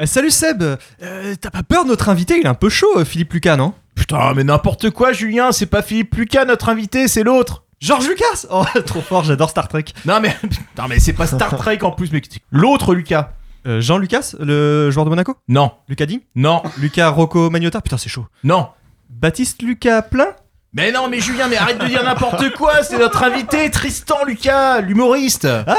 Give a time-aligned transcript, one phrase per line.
[0.00, 0.62] Eh, salut Seb,
[1.02, 3.56] Euh, t'as pas peur de notre invité Il est un peu chaud, euh, Philippe Lucas,
[3.56, 3.74] non?
[3.94, 7.64] Putain, mais n'importe quoi, Julien, c'est pas Philippe Lucas notre invité, c'est l'autre.
[7.80, 9.84] Georges Lucas Oh, trop fort, j'adore Star Trek.
[10.06, 10.34] Non mais,
[10.78, 13.32] non mais c'est pas Star Trek en plus, mais c'est l'autre Lucas.
[13.66, 15.36] Euh, Jean Lucas, le joueur de Monaco?
[15.48, 16.20] Non, Lucas Digne?
[16.34, 17.80] Non, Lucas Rocco Magnotta?
[17.82, 18.26] Putain, c'est chaud.
[18.44, 18.68] non.
[19.10, 20.28] Baptiste Lucas Plein
[20.72, 24.80] Mais non, mais Julien, mais arrête de dire n'importe quoi, c'est notre invité, Tristan Lucas,
[24.80, 25.46] l'humoriste.
[25.66, 25.74] Ah,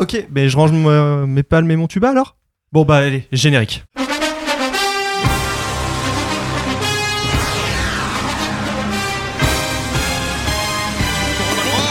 [0.00, 2.36] ok, mais je range mes palmes et mon tuba alors?
[2.72, 3.84] Bon, bah, allez, générique.
[3.98, 4.02] Oh,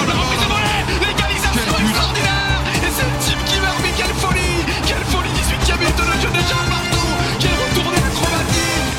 [0.07, 4.65] la reprise de volée L'égalisation extraordinaire Et c'est le type qui meurt, mais quelle folie
[4.89, 8.89] Quelle folie 18ème minute de jeu déjà partout Quelle retournée acrobatique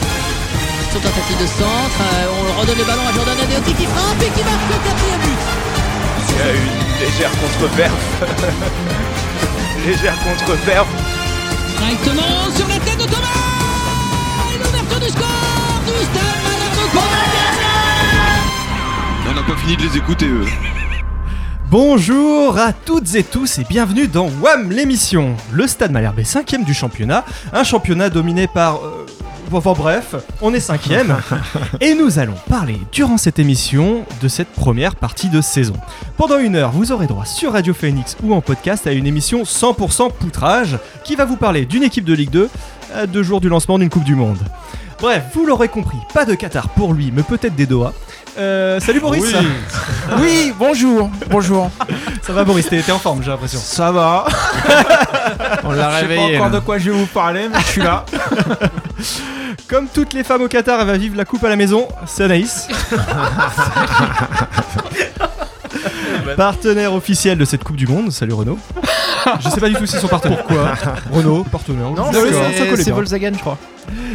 [0.93, 4.31] Sur tentative de centre, euh, on redonne le ballon à Jordan Adeoti qui frappe et
[4.31, 5.43] qui marque le quatrième but.
[6.31, 7.99] Il y a une légère contre-perf.
[9.85, 10.87] légère contre-perf.
[11.83, 13.27] Directement sur la tête de Thomas
[14.57, 17.01] l'ouverture du score du Stade Malherbe
[19.29, 20.47] On n'a pas fini de les écouter, eux.
[21.69, 25.35] Bonjour à toutes et tous et bienvenue dans WAM l'émission.
[25.51, 28.77] Le Stade Malherbe est cinquième du championnat, un championnat dominé par...
[28.77, 29.05] euh,
[29.55, 31.17] Enfin bref, on est cinquième
[31.81, 35.75] et nous allons parler durant cette émission de cette première partie de saison.
[36.17, 39.43] Pendant une heure, vous aurez droit sur Radio Phoenix ou en podcast à une émission
[39.43, 42.49] 100% poutrage qui va vous parler d'une équipe de Ligue 2
[42.95, 44.39] à deux jours du lancement d'une Coupe du Monde.
[45.01, 47.93] Bref, vous l'aurez compris, pas de Qatar pour lui, mais peut-être des Doha.
[48.39, 49.25] Euh, salut Boris
[50.19, 51.71] Oui, bonjour, bonjour.
[52.23, 53.59] Ça va Boris, t'es en forme j'ai l'impression.
[53.63, 54.25] Ça va
[55.65, 56.37] On l'a Je sais pas réveillé.
[56.37, 56.55] encore là.
[56.61, 58.07] de quoi je vais vous parler, mais je suis là.
[59.69, 61.89] Comme toutes les femmes au Qatar, elle va vivre la coupe à la maison.
[62.07, 62.69] C'est Anaïs.
[66.37, 68.11] Partenaire officiel de cette Coupe du Monde.
[68.13, 68.59] Salut Renaud.
[69.41, 70.39] Je sais pas du tout si son partenaire.
[70.45, 70.75] Pourquoi
[71.11, 71.91] Renaud, partenaire.
[71.91, 72.95] Non, c'est- ça collait c'est bien.
[72.95, 73.59] Volkswagen, je crois.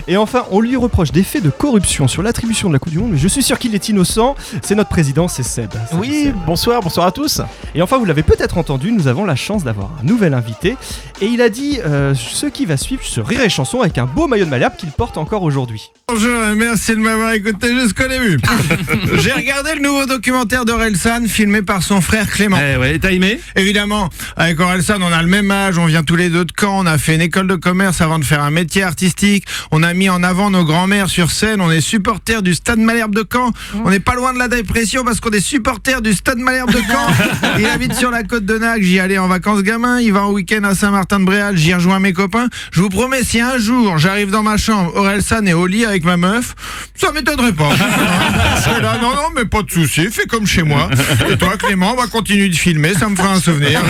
[0.08, 3.00] Et enfin, on lui reproche des faits de corruption sur l'attribution de la Coupe du
[3.00, 4.36] Monde, mais je suis sûr qu'il est innocent.
[4.62, 5.72] C'est notre président, c'est Seb.
[5.72, 6.36] Salut, Oui, Seb.
[6.46, 7.42] bonsoir, bonsoir à tous.
[7.76, 10.78] Et enfin, vous l'avez peut-être entendu, nous avons la chance d'avoir un nouvel invité.
[11.22, 14.06] Et il a dit euh, ce qui va suivre ce rire et chanson avec un
[14.06, 15.90] beau maillot de Malherbe qu'il porte encore aujourd'hui.
[16.08, 18.38] Bonjour et merci de m'avoir écouté jusqu'au début.
[19.20, 22.58] J'ai regardé le nouveau documentaire d'Orelsan filmé par son frère Clément.
[22.62, 23.40] Eh ouais, t'as aimé?
[23.56, 26.84] Évidemment, avec Orelsan, on a le même âge, on vient tous les deux de Caen,
[26.84, 29.94] on a fait une école de commerce avant de faire un métier artistique, on a
[29.94, 33.52] mis en avant nos grands-mères sur scène, on est supporters du Stade Malherbe de Caen,
[33.86, 36.80] on n'est pas loin de la dépression parce qu'on est supporters du Stade Malherbe de
[36.80, 37.08] Caen.
[37.60, 40.32] Il habite sur la côte de Nac, j'y allais en vacances gamin, il va en
[40.32, 42.48] week-end à Saint-Martin-de-Bréal, j'y rejoins mes copains.
[42.72, 46.04] Je vous promets, si un jour j'arrive dans ma chambre, Orelsan est au lit avec
[46.04, 46.56] ma meuf,
[46.96, 47.70] ça m'étonnerait pas.
[48.58, 50.90] Je serais là, non, non, mais pas de souci, fais comme chez moi.
[51.30, 53.82] Et toi, Clément, on va continuer de filmer, ça me fera un souvenir.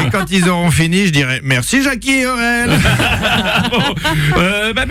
[0.00, 2.70] Et quand ils auront fini, je dirai merci Jackie et Aurel.
[4.36, 4.85] euh, bah,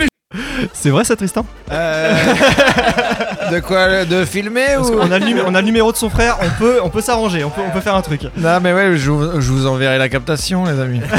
[0.72, 5.66] C'est vrai ça, Tristan De quoi De filmer ou qu'on a, le on a le
[5.66, 8.02] numéro de son frère, on peut, on peut s'arranger, on peut, on peut faire un
[8.02, 8.22] truc.
[8.36, 11.00] Non, mais ouais, je vous, je vous enverrai la captation, les amis.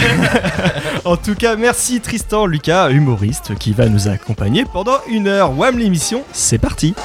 [1.06, 5.58] En tout cas, merci Tristan Lucas, humoriste, qui va nous accompagner pendant une heure.
[5.58, 6.96] Wham l'émission, c'est parti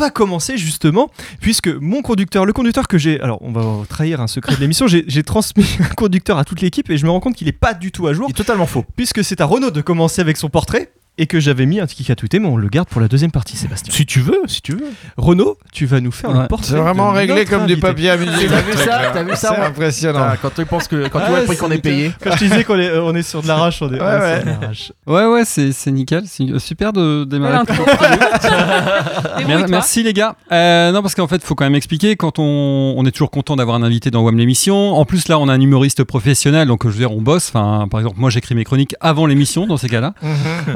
[0.00, 4.26] va commencer justement, puisque mon conducteur, le conducteur que j'ai, alors on va trahir un
[4.26, 7.36] secret de l'émission, j'ai transmis un conducteur à toute l'équipe et je me rends compte
[7.36, 8.84] qu'il est pas du tout à jour, Il est totalement faux.
[8.96, 10.90] puisque c'est à Renaud de commencer avec son portrait
[11.20, 13.30] et que j'avais mis un petit à tout mais on le garde pour la deuxième
[13.30, 13.92] partie, Sébastien.
[13.94, 14.86] Si tu veux, si tu veux.
[15.16, 16.46] Renaud, tu vas nous faire le Ouais.
[16.48, 16.70] portrait.
[16.70, 18.48] C'est vraiment de réglé notre comme du papier à musique.
[18.48, 20.20] T'as vu ça T'as vu ça C'est on- impressionnant.
[20.22, 22.12] Ah, Quand tu penses que quand tu Ah, vois le prix qu'on est payé.
[22.22, 24.36] Quand je te disais qu'on est, on est sur de l'arrache, on est, Ouais, ouais.
[24.36, 24.92] sur de l'arrache.
[25.06, 26.22] Ouais, ouais, c'est c'est nickel.
[26.26, 27.58] C'est super de démarrer.
[29.46, 30.34] Mer- Merci les gars.
[30.52, 32.16] Euh, non, parce qu'en fait, faut quand même expliquer.
[32.16, 34.94] Quand on, on est toujours content d'avoir un invité dans WAM l'émission.
[34.96, 37.48] En plus, là, on a un humoriste professionnel, donc je veux dire, on bosse.
[37.52, 40.14] Enfin, par exemple, moi, j'écris mes chroniques avant l'émission dans ces cas-là.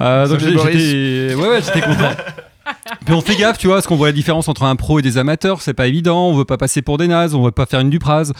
[0.00, 0.74] Euh, Boris.
[1.34, 2.10] ouais, ouais, j'étais content.
[3.04, 5.02] Puis on fait gaffe, tu vois, parce qu'on voit la différence entre un pro et
[5.02, 6.28] des amateurs, c'est pas évident.
[6.28, 8.32] On veut pas passer pour des nazes, on veut pas faire une Dupraz.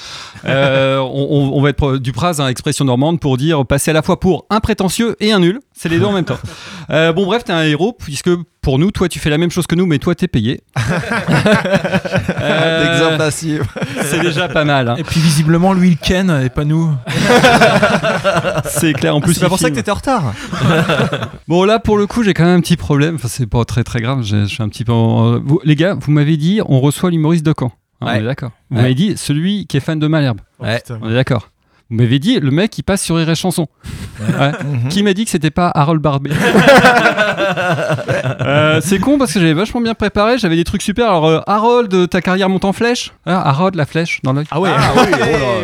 [0.46, 4.02] Euh, on, on- on va être Dupraz, hein, expression normande pour dire passer à la
[4.02, 5.60] fois pour un prétentieux et un nul.
[5.76, 6.38] C'est les deux en même temps.
[6.90, 8.30] Euh, bon, bref, t'es un héros, puisque
[8.62, 10.60] pour nous, toi, tu fais la même chose que nous, mais toi, t'es payé.
[12.40, 13.66] Euh, suivre.
[14.02, 14.88] c'est déjà pas mal.
[14.88, 14.94] hein.
[14.98, 16.92] Et puis visiblement, lui, il ken et pas nous.
[18.66, 19.16] C'est clair.
[19.16, 19.76] En plus, C'est pas il pour ça que filme.
[19.76, 20.32] t'étais en retard.
[21.48, 23.16] Bon, là, pour le coup, j'ai quand même un petit problème.
[23.16, 24.22] Enfin, c'est pas très très grave.
[24.22, 24.92] j'ai- Je suis un petit peu.
[24.92, 27.66] en- Vous- les gars, vous m'avez dit, on reçoit l'humoriste de Caen.
[27.66, 28.18] Hein, On Ouais.
[28.20, 28.50] est d'accord.
[28.70, 28.82] Vous Ouais.
[28.82, 30.40] m'avez dit, celui qui est fan de Malherbe.
[30.60, 30.82] Ouais.
[31.02, 31.48] On est d'accord.
[31.90, 33.68] Vous m'avez dit, le mec, il passe sur Rire et Chanson.
[34.20, 34.52] Ouais.
[34.90, 36.30] Qui m'a dit que c'était pas Harold Barbet
[38.40, 41.08] Euh, C'est con parce que j'avais vachement bien préparé, j'avais des trucs super.
[41.08, 44.44] Alors, euh, Harold, ta carrière monte en flèche Ah, Harold, la flèche dans l'œil.
[44.50, 45.02] Ah ouais, Ah oui,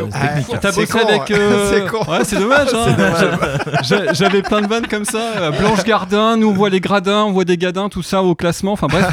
[0.02, 0.60] oh c'est technique.
[0.60, 1.30] T'as bossé con, avec.
[1.30, 1.34] hein.
[1.38, 2.10] euh, C'est con.
[2.10, 2.68] Ouais, c'est dommage.
[2.74, 3.82] hein.
[3.82, 5.18] J'a- J'avais plein de vannes comme ça.
[5.38, 8.34] euh, Blanche Gardin, nous on voit les gradins, on voit des gadins, tout ça au
[8.34, 8.72] classement.
[8.72, 9.06] Enfin bref.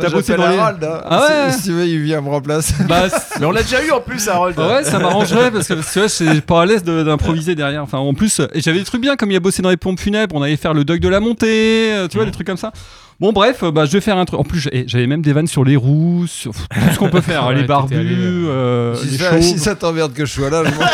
[0.00, 0.56] T'as bossé dans les.
[0.58, 1.00] Harold, hein.
[1.04, 1.52] Ah ouais.
[1.52, 2.74] Si, si tu veux, il vient me remplacer.
[2.88, 3.04] Bah,
[3.40, 4.58] Mais on l'a déjà eu en plus, Harold.
[4.58, 7.82] ouais, ça m'arrangerait parce que parce que, ouais, c'est pas à l'aise de- d'improviser derrière.
[7.82, 10.00] Enfin, en plus, et j'avais des trucs bien comme il a bossé dans les pompes
[10.00, 12.56] funèbres, on allait faire le deuil de la montée, euh, tu vois, des trucs comme
[12.56, 12.72] ça.
[13.20, 14.38] Bon, bref, euh, bah, je vais faire un truc.
[14.38, 16.60] En plus, j'avais même des vannes sur les roues, sur tout
[16.92, 20.12] ce qu'on peut faire, Ouais, les barbus, allé, euh, si, les ça, si ça t'emmerde
[20.12, 20.86] que je sois là, je m'en-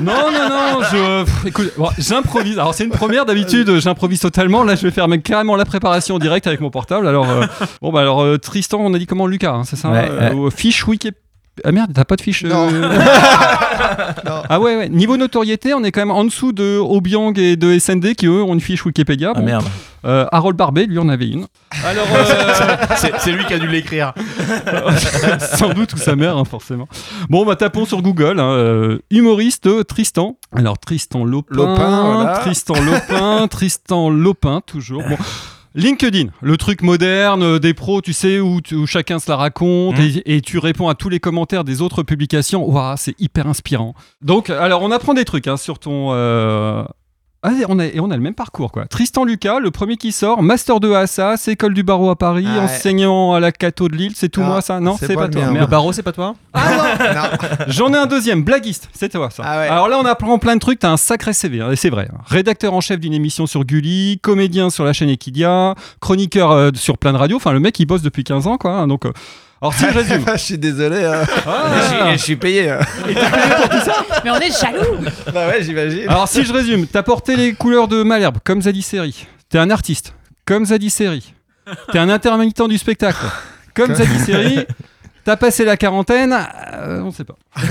[0.00, 1.24] Non, non, non, je.
[1.24, 2.58] pff, écoute, bon, j'improvise.
[2.58, 4.62] Alors, c'est une première d'habitude, j'improvise totalement.
[4.62, 7.06] Là, je vais faire même carrément la préparation en direct avec mon portable.
[7.08, 7.44] Alors, euh,
[7.82, 10.46] bon, bah, alors, euh, Tristan, on a dit comment Lucas, hein, c'est ça Ouais, Euh,
[10.46, 11.12] euh, Fiche wiki.
[11.64, 12.70] Ah merde, t'as pas de fiche euh, Non.
[14.24, 14.42] Non.
[14.48, 14.88] Ah ouais, ouais.
[14.88, 18.42] Niveau notoriété, on est quand même en dessous de Obiang et de SND qui eux
[18.42, 19.32] ont une fiche Wikipédia.
[19.34, 19.44] Ah Bon.
[19.46, 19.64] merde.
[20.04, 21.46] Euh, Harold Barbet, lui, en avait une.
[21.84, 24.12] Alors, euh, C'est c'est lui qui a dû l'écrire.
[25.56, 26.88] Sans doute, ou sa mère, hein, forcément.
[27.28, 28.38] Bon, bah tapons sur Google.
[28.40, 30.36] hein, humoriste Tristan.
[30.54, 31.54] Alors, Tristan Lopin.
[31.56, 32.38] Lopin, voilà.
[32.38, 33.48] Tristan Lopin.
[33.48, 35.02] Tristan Lopin, toujours.
[35.08, 35.16] Bon.
[35.74, 40.36] LinkedIn, le truc moderne euh, des pros, tu sais, où, chacun se la raconte et,
[40.36, 42.68] et tu réponds à tous les commentaires des autres publications.
[42.68, 43.94] Waouh, c'est hyper inspirant.
[44.22, 46.12] Donc, alors, on apprend des trucs hein, sur ton.
[46.12, 46.84] euh,
[47.44, 48.86] Ah, et on a, et on a le même parcours, quoi.
[48.86, 52.62] Tristan Lucas, le premier qui sort, master de Assas, école du barreau à Paris, Ah
[52.64, 55.52] enseignant à la Cato de Lille, c'est tout Ah, moi ça Non, c'est pas toi.
[55.52, 57.22] Le barreau, c'est pas toi Non.
[57.68, 59.44] J'en ai un deuxième, blaguiste, c'est toi ça.
[59.46, 59.68] Ah ouais.
[59.68, 62.08] Alors là, on apprend plein de trucs, t'as un sacré CV, hein, et c'est vrai.
[62.12, 62.18] hein.
[62.26, 66.98] Rédacteur en chef d'une émission sur Gulli, comédien sur la chaîne Equidia, chroniqueur euh, sur
[66.98, 68.72] plein de radios, enfin le mec il bosse depuis 15 ans, quoi.
[68.72, 69.12] hein, donc, euh,
[69.60, 70.24] alors si je résume.
[70.32, 71.04] je suis désolé.
[71.04, 71.22] hein.
[71.46, 71.64] Ah.
[71.78, 72.70] Je, suis, je suis payé.
[72.70, 72.80] hein.
[74.24, 76.08] Mais on est jaloux bah ouais, j'imagine.
[76.08, 79.26] Alors si je résume, t'as porté les couleurs de Malherbe, comme Zadie Seri.
[79.48, 80.14] T'es un artiste,
[80.44, 81.32] comme Zadie Seri.
[81.92, 83.18] T'es un intermittent du spectacle,
[83.74, 84.66] comme Zadie Seri.
[85.24, 86.34] T'as passé la quarantaine,
[86.74, 87.34] euh, on sait pas.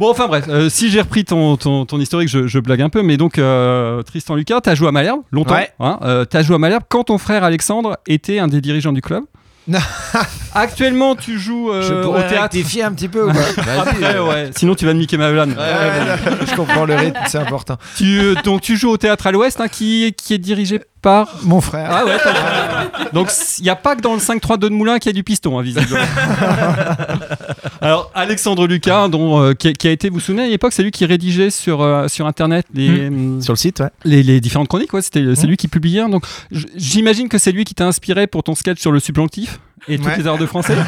[0.00, 2.88] bon, enfin bref, euh, si j'ai repris ton, ton, ton historique, je, je blague un
[2.88, 5.54] peu, mais donc euh, Tristan Lucas, t'as joué à Malherbe longtemps.
[5.54, 5.70] Ouais.
[5.78, 9.00] hein, euh, t'as joué à Malherbe quand ton frère Alexandre était un des dirigeants du
[9.02, 9.22] club?
[10.54, 12.54] Actuellement, tu joues euh, je au pourrais théâtre.
[12.54, 13.40] rectifier un petit peu ou pas
[13.80, 14.50] Après, ouais.
[14.56, 15.52] Sinon, tu vas me niquer ma vanne.
[15.52, 17.76] Ouais, je comprends le rythme, c'est important.
[17.96, 21.28] Tu, euh, donc tu joues au théâtre à l'Ouest, hein, qui, qui est dirigé par.
[21.44, 21.88] Mon frère.
[21.90, 22.16] Ah ouais.
[23.12, 25.22] donc il n'y a pas que dans le 5-3-2 de Moulin qu'il y a du
[25.24, 26.04] piston, hein, visiblement.
[27.80, 30.72] Alors Alexandre Lucas, dont, euh, qui, a, qui a été, vous vous souvenez à l'époque,
[30.72, 33.88] c'est lui qui rédigeait sur euh, sur internet les, hum, Sur le site, ouais.
[34.04, 34.92] les, les différentes chroniques.
[34.92, 36.00] Ouais, c'était c'est lui qui publiait.
[36.02, 36.08] hein.
[36.08, 36.24] donc
[36.76, 39.60] j'imagine que c'est lui qui t'a inspiré pour ton sketch sur le subjonctif?
[39.88, 40.16] Et toutes Ouais.
[40.18, 40.76] les erreurs de français.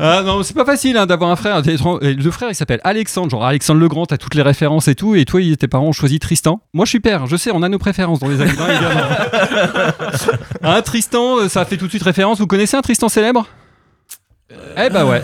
[0.00, 1.62] Ah non, c'est pas facile hein, d'avoir un frère.
[1.64, 5.14] Le frère, il s'appelle Alexandre, genre Alexandre le Grand, t'as toutes les références et tout.
[5.14, 6.60] Et toi, tes parents ont choisi Tristan.
[6.74, 8.66] Moi, je suis père, je sais, on a nos préférences dans les évidemment.
[10.62, 12.38] Un Tristan, euh, ça fait tout de suite référence.
[12.38, 13.46] Vous connaissez un Tristan célèbre?
[14.76, 15.22] Eh bah ouais.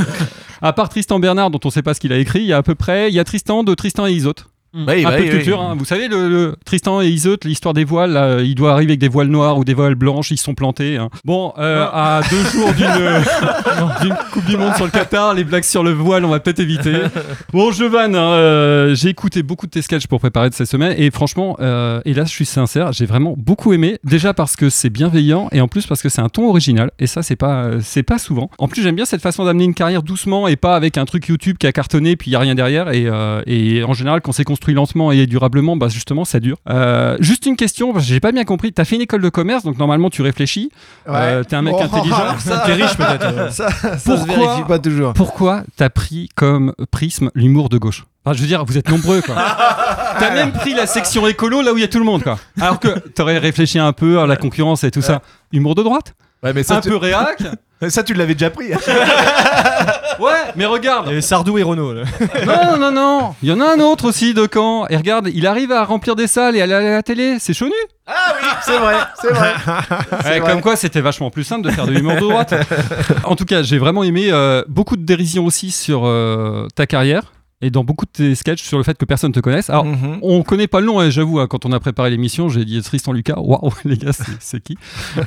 [0.62, 2.56] à part Tristan Bernard, dont on sait pas ce qu'il a écrit, il y a
[2.58, 4.46] à peu près, il y a Tristan de Tristan et Isotte.
[4.86, 5.30] Oui, un bah peu oui.
[5.30, 5.74] culture, hein.
[5.78, 9.00] vous savez, le, le Tristan et Iseut, l'histoire des voiles, là, il doit arriver avec
[9.00, 10.96] des voiles noires ou des voiles blanches, ils sont plantés.
[10.96, 11.08] hein.
[11.24, 12.86] Bon, euh, à deux jours d'une
[14.02, 16.60] d'une Coupe du Monde sur le Qatar, les blagues sur le voile, on va peut-être
[16.60, 16.92] éviter.
[17.52, 20.68] Bon, je vanne, hein, euh, j'ai écouté beaucoup de tes sketchs pour préparer de cette
[20.68, 24.56] semaine, et franchement, euh, et là, je suis sincère, j'ai vraiment beaucoup aimé, déjà parce
[24.56, 27.36] que c'est bienveillant, et en plus parce que c'est un ton original, et ça, c'est
[27.36, 28.50] pas, c'est pas souvent.
[28.58, 31.26] En plus, j'aime bien cette façon d'amener une carrière doucement, et pas avec un truc
[31.28, 34.20] YouTube qui a cartonné, puis il y a rien derrière, et, euh, et en général,
[34.20, 36.56] quand c'est construit lentement et durablement, bah justement, ça dure.
[36.68, 39.28] Euh, juste une question, parce que j'ai pas bien compris, t'as fait une école de
[39.28, 40.70] commerce, donc normalement, tu réfléchis,
[41.08, 43.26] euh, t'es un mec Oh, intelligent, ça- T'es riche peut-être.
[43.26, 43.50] euh.
[43.50, 45.12] Ça, se Pourquoi vérifie pas toujours.
[45.14, 48.04] pourquoi t'as pris comme prisme l'humour de gauche?
[48.24, 49.36] Enfin, je veux dire, vous êtes nombreux, quoi.
[50.18, 52.38] T'as même pris la section écolo là où il y a tout le monde, quoi.
[52.60, 55.22] Alors que t'aurais réfléchi un peu à la concurrence et tout ça.
[55.52, 56.14] Humour de droite?
[56.42, 56.90] Ouais, mais ça, Un tu...
[56.90, 57.42] peu réac?
[57.88, 58.66] Ça, tu l'avais déjà pris.
[60.18, 61.92] Ouais, mais regarde Il y avait Sardou et Renault.
[61.92, 62.02] là.
[62.46, 64.86] Non, non, non Il y en a un autre aussi de Caen.
[64.88, 67.36] Et regarde, il arrive à remplir des salles et aller à la télé.
[67.38, 67.72] C'est chaud nu
[68.06, 69.52] Ah oui, c'est vrai, c'est vrai.
[70.24, 72.54] Ouais, Comme quoi, c'était vachement plus simple de faire de l'humour de droite.
[73.24, 77.32] en tout cas, j'ai vraiment aimé euh, beaucoup de dérision aussi sur euh, ta carrière
[77.60, 79.68] et dans beaucoup de tes sketchs sur le fait que personne te connaisse.
[79.70, 80.18] Alors, Mhm.
[80.22, 82.80] on connaît pas le nom, hein, j'avoue, hein, quand on a préparé l'émission, j'ai dit
[82.82, 83.34] Tristan Lucas.
[83.38, 84.76] Waouh, les gars, c'est- c'est qui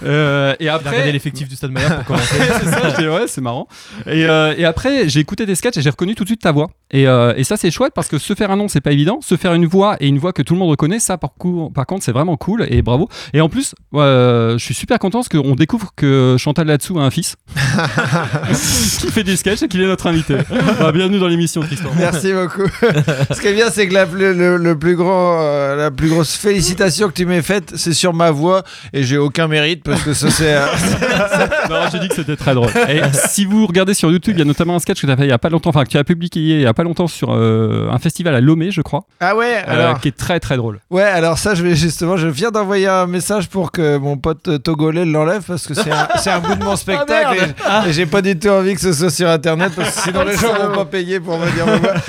[0.03, 1.11] Euh, Et Il a regardé après.
[1.11, 2.35] l'effectif du Stade Malherbe pour commencer.
[2.63, 3.67] c'est ça, j'ai dit, ouais, c'est marrant.
[4.05, 6.51] Et, euh, et après, j'ai écouté tes sketchs et j'ai reconnu tout de suite ta
[6.51, 6.69] voix.
[6.91, 9.19] Et, euh, et ça, c'est chouette parce que se faire un nom, c'est pas évident.
[9.21, 12.03] Se faire une voix et une voix que tout le monde reconnaît, ça, par, contre,
[12.03, 13.09] c'est vraiment cool et bravo.
[13.33, 17.03] Et en plus, euh, je suis super content parce qu'on découvre que Chantal Latsou a
[17.03, 17.35] un fils
[18.99, 20.37] qui fait du sketch et qu'il est notre invité.
[20.79, 21.89] Bah, bienvenue dans l'émission, Tristan.
[21.97, 22.67] Merci beaucoup.
[23.31, 26.09] Ce qui est bien, c'est que la plus, le, le plus grand, euh, la plus
[26.09, 28.63] grosse félicitation que tu m'aies faite, c'est sur ma voix
[28.93, 30.53] et j'ai aucun mérite parce que ça c'est.
[30.55, 30.65] euh,
[31.69, 32.69] Non, j'ai dit que c'était très drôle.
[32.89, 35.17] Et si vous regardez sur YouTube, il y a notamment un sketch que tu as
[35.17, 36.83] fait il y a pas longtemps, enfin que tu as publié il y a pas
[36.83, 39.63] longtemps sur euh, un festival à Lomé, je crois, Ah ouais.
[39.67, 39.99] euh, Alors.
[39.99, 40.79] qui est très très drôle.
[40.89, 44.47] Ouais, alors ça, je vais justement, je viens d'envoyer un message pour que mon pote
[44.47, 47.37] euh, togolais l'enlève parce que c'est un, c'est un bout de mon spectacle
[47.85, 50.23] et- et, j'ai pas du tout envie que ce soit sur internet parce que sinon
[50.23, 51.65] les gens vont pas payer pour me dire.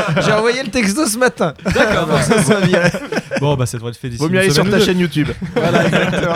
[0.25, 1.55] J'ai envoyé le texto ce matin.
[1.75, 2.91] D'accord, que ça viré.
[3.41, 4.23] Bon, bah, ça devrait te féliciter.
[4.25, 5.29] Vaut mieux aller sur ta chaîne YouTube.
[5.57, 6.35] Voilà, exactement.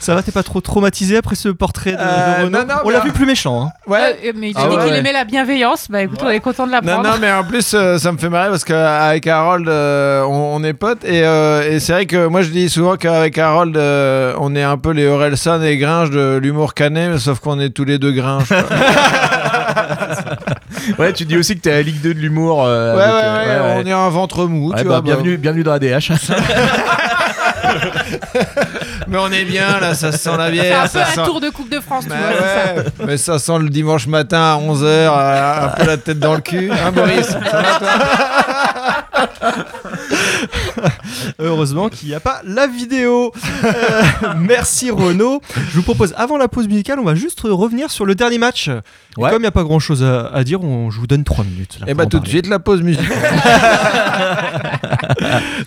[0.00, 2.74] Ça va, t'es pas trop traumatisé après ce portrait de, de Euh, Renaud non, non,
[2.84, 3.62] On l'a vu plus méchant.
[3.66, 3.70] Hein.
[3.86, 4.16] Ouais.
[4.24, 4.98] Euh, mais il Ah a dit ouais, qu'il ouais.
[4.98, 5.86] aimait la bienveillance.
[5.90, 7.08] Bah écoute, on est content de Non, l'apprendre.
[7.10, 10.64] non, mais en plus, euh, ça me fait marrer parce qu'avec Harold, euh, on, on
[10.64, 11.04] est potes.
[11.04, 14.62] Et, euh, et c'est vrai que moi, je dis souvent qu'avec Harold, euh, on est
[14.62, 17.98] un peu les Orelsan et Gringe de l'humour canet, mais sauf qu'on est tous les
[17.98, 18.48] deux Gringe.
[20.98, 22.64] Ouais, tu dis aussi que t'es à la Ligue 2 de l'humour.
[22.64, 23.36] euh, ouais, euh,
[23.72, 25.00] ouais, ouais, on est un ventre mou, Ouais, tu bah, vois.
[25.02, 26.12] bienvenue, bienvenue dans la DH.
[29.08, 30.80] Mais on est bien, là, ça sent la C'est bière.
[30.80, 31.24] un peu ça un sent...
[31.24, 32.36] tour de Coupe de France, tu Bah vois.
[32.38, 32.90] c'est ça.
[33.06, 36.70] mais ça sent le dimanche matin à 11h, un peu la tête dans le cul.
[36.72, 37.88] Hein, Maurice Ça va, toi?
[41.38, 43.32] Heureusement qu'il n'y a pas la vidéo.
[43.64, 44.02] Euh,
[44.38, 45.40] merci Renaud.
[45.70, 48.68] Je vous propose, avant la pause musicale, on va juste revenir sur le dernier match.
[48.68, 48.72] Et
[49.18, 49.30] Ouais.
[49.30, 51.44] comme il n'y a pas grand chose à, à dire, on- je vous donne 3
[51.44, 51.78] minutes.
[51.80, 53.16] là, Et pour bah tout de suite, la pause musicale.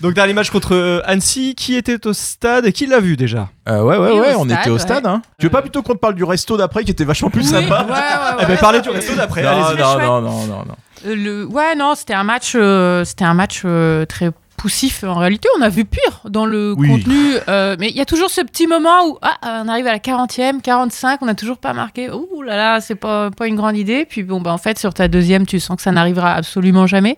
[0.02, 1.56] Donc, dernier match contre euh, Annecy.
[1.56, 3.50] Qui était au stade et qui l'a vu déjà?
[3.68, 4.80] Euh, ouais, ouais, Et ouais, on stade, était au ouais.
[4.80, 5.06] stade.
[5.06, 5.22] Hein.
[5.40, 7.48] Tu veux pas plutôt qu'on te parle du resto d'après qui était vachement plus Oui,
[7.48, 7.86] sympa?
[7.86, 7.96] Ouais, ouais,
[8.38, 8.44] ouais.
[8.44, 9.44] Eh ben, parlez du resto d'après.
[9.44, 10.76] non, non, non, non, non, non.
[11.08, 11.46] Euh, le...
[11.46, 15.04] Ouais, non, c'était un match, euh, c'était un match euh, très poussif.
[15.04, 16.88] En réalité, on a vu pire dans le Oui.
[16.90, 17.18] contenu.
[17.48, 20.00] euh, mais il y a toujours ce petit moment où ah, on arrive à la
[20.00, 22.10] 40e, 45, on n'a toujours pas marqué.
[22.12, 24.06] Ouh là là, c'est pas, pas une grande idée.
[24.06, 27.18] Puis bon, bah, en fait, sur ta deuxième, tu sens que ça n'arrivera absolument jamais.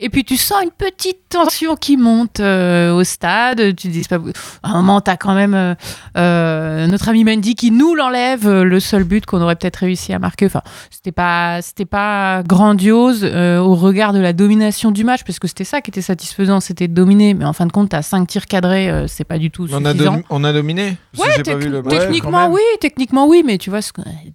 [0.00, 3.74] Et puis tu sens une petite tension qui monte euh, au stade.
[3.74, 4.18] Tu dis, pas...
[4.62, 5.74] à un moment, tu as quand même euh,
[6.16, 10.18] euh, notre ami Mendy qui nous l'enlève, le seul but qu'on aurait peut-être réussi à
[10.20, 10.46] marquer.
[10.46, 15.40] Enfin, c'était pas, c'était pas grandiose euh, au regard de la domination du match, parce
[15.40, 17.34] que c'était ça qui était satisfaisant, c'était de dominer.
[17.34, 19.78] Mais en fin de compte, tu as cinq tirs cadrés, c'est pas du tout on,
[19.84, 20.22] suffisant.
[20.30, 23.80] on a dominé Ouais, j'ai pas vu le techniquement oui, techniquement oui, mais tu vois,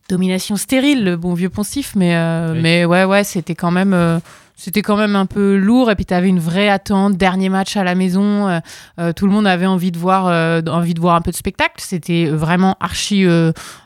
[0.10, 2.14] domination stérile, le bon vieux poncif, mais
[2.52, 2.60] Oui.
[2.62, 4.20] mais ouais ouais, c'était quand même
[4.56, 7.76] c'était quand même un peu lourd et puis tu avais une vraie attente, dernier match
[7.76, 8.60] à la maison, euh,
[9.00, 11.36] euh, tout le monde avait envie de voir euh, envie de voir un peu de
[11.36, 13.26] spectacle, c'était vraiment archi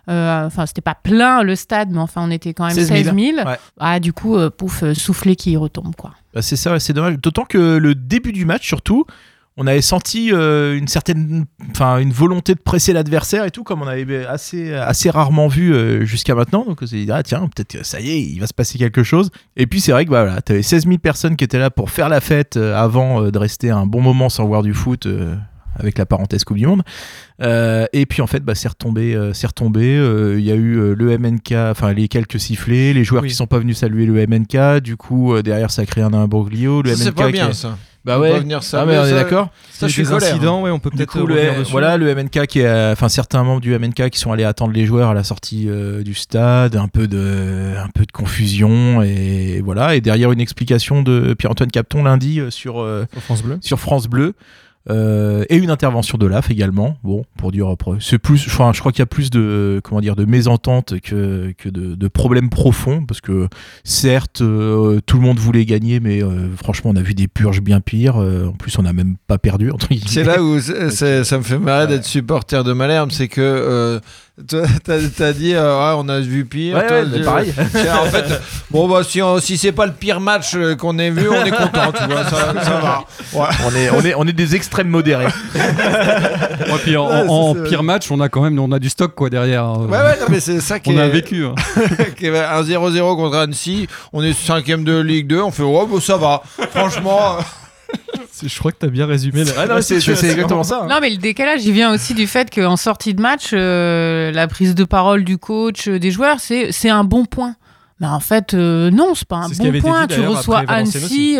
[0.07, 3.17] enfin c'était pas plein le stade mais enfin on était quand même 16 16 000.
[3.35, 3.47] 000.
[3.47, 3.57] Ouais.
[3.79, 6.11] Ah du coup pouf soufflé qui retombe quoi.
[6.33, 7.17] Bah, c'est ça, c'est dommage.
[7.17, 9.05] D'autant que le début du match, surtout,
[9.57, 13.81] on avait senti euh, une certaine, enfin, une volonté de presser l'adversaire et tout, comme
[13.81, 16.63] on avait assez, assez rarement vu euh, jusqu'à maintenant.
[16.65, 18.77] Donc on s'est dit, ah tiens, peut-être que ça y est, il va se passer
[18.77, 19.31] quelque chose.
[19.55, 21.89] Et puis c'est vrai que bah, voilà, t'avais 16 000 personnes qui étaient là pour
[21.89, 25.07] faire la fête euh, avant de rester un bon moment sans voir du foot.
[25.79, 26.81] avec la parenthèse Coupe du Monde.
[27.41, 29.13] Euh, et puis en fait, bah, c'est retombé.
[29.13, 29.95] euh, c'est retombé.
[29.97, 33.29] Euh, Il y a eu le MNK, enfin les quelques sifflets, les joueurs Oui.
[33.29, 34.81] qui sont pas venus saluer le MNK.
[34.81, 36.81] Du coup, derrière, ça a créé un imbroglio.
[36.81, 37.77] Le Ça, C'est MNK pas bien ça.
[38.07, 38.55] Bah On peut ouais.
[38.71, 39.49] Ah mais on est d'accord.
[39.69, 43.43] Ça, je suis ouais, on peut peut-être le, voilà le MNK qui est, enfin certains
[43.43, 46.77] membres du MNK qui sont allés attendre les joueurs à la sortie euh, du stade,
[46.77, 49.95] un peu de, un peu de confusion et voilà.
[49.95, 53.57] Et derrière une explication de Pierre-Antoine Capton lundi euh, sur euh, Sur France Bleu.
[53.61, 54.33] sur France Bleu.
[54.89, 56.97] Euh, et une intervention de l'AF également.
[57.03, 59.81] Bon, pour dire après, c'est plus, je crois, je crois qu'il y a plus de,
[59.83, 63.47] comment dire, de mésentente que, que de, de problèmes profonds, parce que
[63.83, 67.61] certes, euh, tout le monde voulait gagner, mais euh, franchement, on a vu des purges
[67.61, 68.17] bien pires.
[68.17, 69.71] Euh, en plus, on n'a même pas perdu.
[70.05, 73.99] C'est là où ça me fait marrer d'être supporter de Malherbe, c'est que euh,
[74.47, 76.75] t'as as dit euh, Ah, on a vu pire.
[76.77, 77.53] Ouais, Toi, ouais, mais pareil.
[77.57, 78.25] En fait,
[78.71, 81.43] bon bah si, on- si c'est pas le pire match euh, qu'on ait vu, on
[81.45, 83.03] est content, tu vois, ça, ça va.
[83.33, 83.47] Ouais.
[83.65, 85.27] on est, on est, on est des extrêmes modérés.
[86.67, 89.79] Ouais, puis en, pire match, on a quand même on a du stock quoi derrière.
[89.79, 91.45] Ouais, ouais, non, mais c'est ça qui on est, a vécu.
[91.45, 91.55] hein.
[92.17, 93.87] qui est un 0-0 contre Annecy.
[94.11, 96.41] On est 5ème de Ligue 2, on fait Ouais, bon, ça va.
[96.73, 97.41] Franchement, euh,
[98.45, 99.43] Je crois que t'as bien résumé.
[99.43, 100.27] la- Ah c'est c'est- c'est situation.
[100.29, 100.81] exactement ça.
[100.83, 100.87] hein.
[100.89, 104.47] Non, mais le décalage, il vient aussi du fait qu'en sortie de match, euh, la
[104.47, 107.55] prise de parole du coach, euh, des joueurs, c'est c'est un bon point.
[107.99, 110.05] Mais en fait, euh, non, c'est pas un bon point.
[110.05, 111.37] dit, Tu reçois Annecy.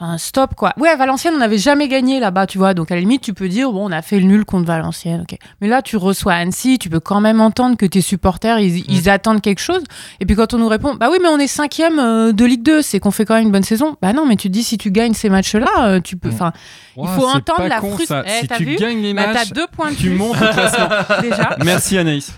[0.00, 0.72] Enfin, stop quoi.
[0.76, 2.72] Ouais, Valenciennes, on n'avait jamais gagné là-bas, tu vois.
[2.72, 5.22] Donc à la limite, tu peux dire, bon, on a fait le nul contre Valenciennes,
[5.22, 5.36] ok.
[5.60, 9.10] Mais là, tu reçois Annecy, tu peux quand même entendre que tes supporters, ils, ils
[9.10, 9.82] attendent quelque chose.
[10.20, 12.62] Et puis quand on nous répond, bah oui, mais on est cinquième euh, de Ligue
[12.62, 13.96] 2, c'est qu'on fait quand même une bonne saison.
[14.00, 16.28] Bah non, mais tu te dis, si tu gagnes ces matchs-là, euh, tu peux.
[16.28, 16.52] Enfin,
[16.96, 18.06] il faut entendre la frustration.
[18.24, 18.40] ça.
[18.40, 20.88] Si tu vu gagnes les bah, matchs, deux points de tu montes au classement.
[21.22, 21.56] déjà.
[21.64, 22.32] Merci Anaïs.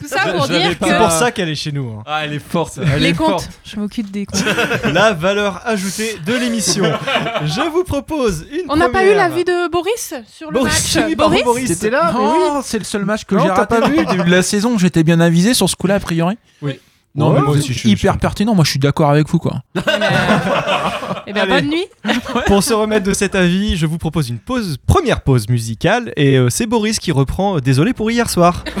[0.00, 1.88] Tout ça pour dire que C'est pour ça qu'elle est chez nous.
[1.90, 2.02] hein.
[2.06, 2.78] Ah, elle est forte.
[2.94, 3.50] Elle les est comptes, forte.
[3.64, 4.42] je m'occupe des comptes.
[4.92, 6.85] La valeur ajoutée de l'émission.
[7.44, 11.04] Je vous propose une On n'a pas eu l'avis de Boris sur le Boris, match.
[11.06, 11.14] oui,
[11.44, 11.68] Boris.
[11.68, 14.42] T'étais là Non, c'est le seul match que j'ai raté pas le début de la
[14.42, 14.78] saison.
[14.78, 16.36] J'étais bien avisé sur ce coup-là, a priori.
[17.14, 18.54] Non, mais moi c'est aussi, je suis- hyper pertinent.
[18.54, 19.62] Moi, je suis d'accord avec vous, quoi.
[21.26, 21.52] Eh bien, Allez.
[21.62, 21.86] bonne nuit.
[22.46, 26.36] Pour se remettre de cet avis, je vous propose une pause, première pause musicale, et
[26.36, 27.56] euh, c'est Boris qui reprend.
[27.56, 28.64] euh, Désolé pour hier soir.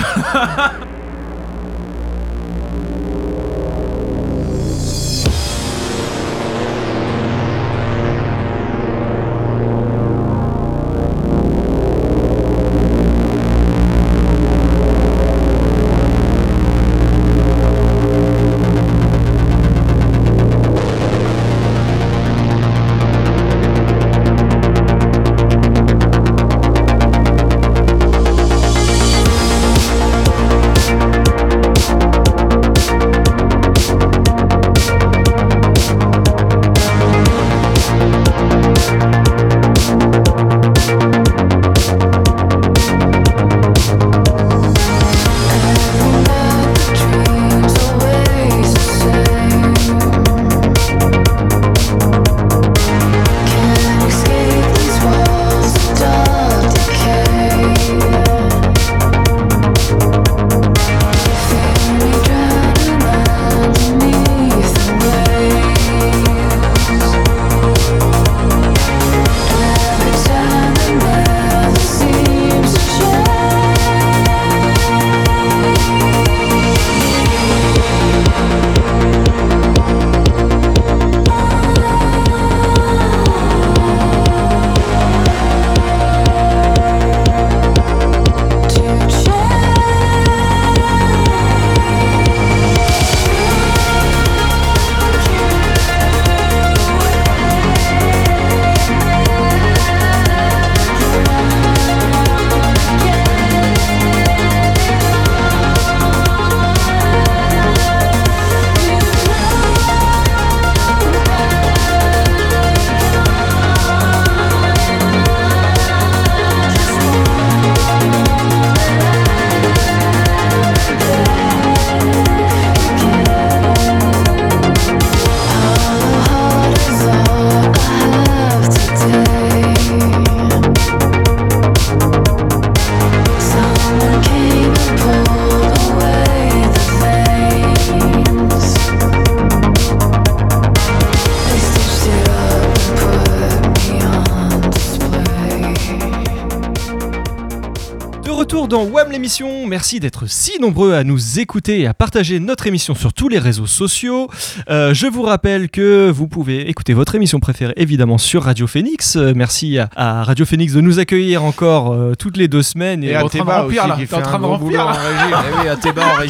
[149.76, 153.38] merci d'être si nombreux à nous écouter et à partager notre émission sur tous les
[153.38, 154.30] réseaux sociaux.
[154.70, 159.16] Euh, je vous rappelle que vous pouvez écouter votre émission préférée évidemment sur Radio Phoenix.
[159.16, 163.04] Euh, merci à, à Radio Phoenix de nous accueillir encore euh, toutes les deux semaines.
[163.04, 163.96] Et en à train de Théba remplir, aussi, là.
[163.96, 165.34] qui fait en train un de remplir, boulot en régie.
[165.52, 166.14] Eh oui, à Théba en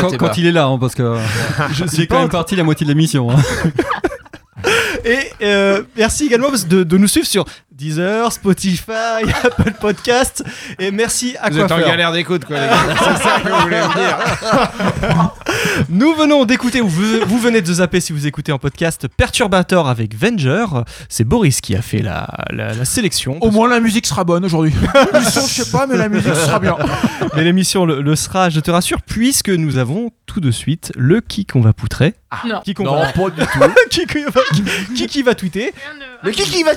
[0.00, 0.18] régie.
[0.18, 1.16] quand, il est là, hein, parce que
[1.74, 3.30] Je j'ai quand même parti la moitié de l'émission.
[3.30, 3.36] hein.
[5.04, 7.44] Et euh, merci également de, de nous suivre sur
[7.82, 10.44] Deezer, Spotify, Apple Podcast.
[10.78, 12.76] Et merci à Vous êtes en galère d'écoute, quoi, les gars.
[12.96, 15.32] C'est ça que vous voulez me dire.
[15.88, 19.88] Nous venons d'écouter, ou vous, vous venez de zapper si vous écoutez en podcast, Perturbator
[19.88, 20.64] avec Venger.
[21.08, 23.38] C'est Boris qui a fait la, la- la sélection.
[23.42, 24.72] Au moins, la musique sera bonne aujourd'hui.
[25.30, 26.76] Son, je sais pas, mais la musique sera bien.
[27.34, 31.20] Mais l'émission le, le sera, je te rassure, puisque nous avons tout de suite le
[31.20, 32.14] qui qu'on va poutrer.
[32.46, 32.60] Non.
[32.64, 33.12] Qui qu'on Non, va...
[33.12, 33.58] pas du tout.
[33.90, 34.40] qui, qui va,
[34.94, 35.74] qui- qui va tweeter
[36.22, 36.74] Le qui qui va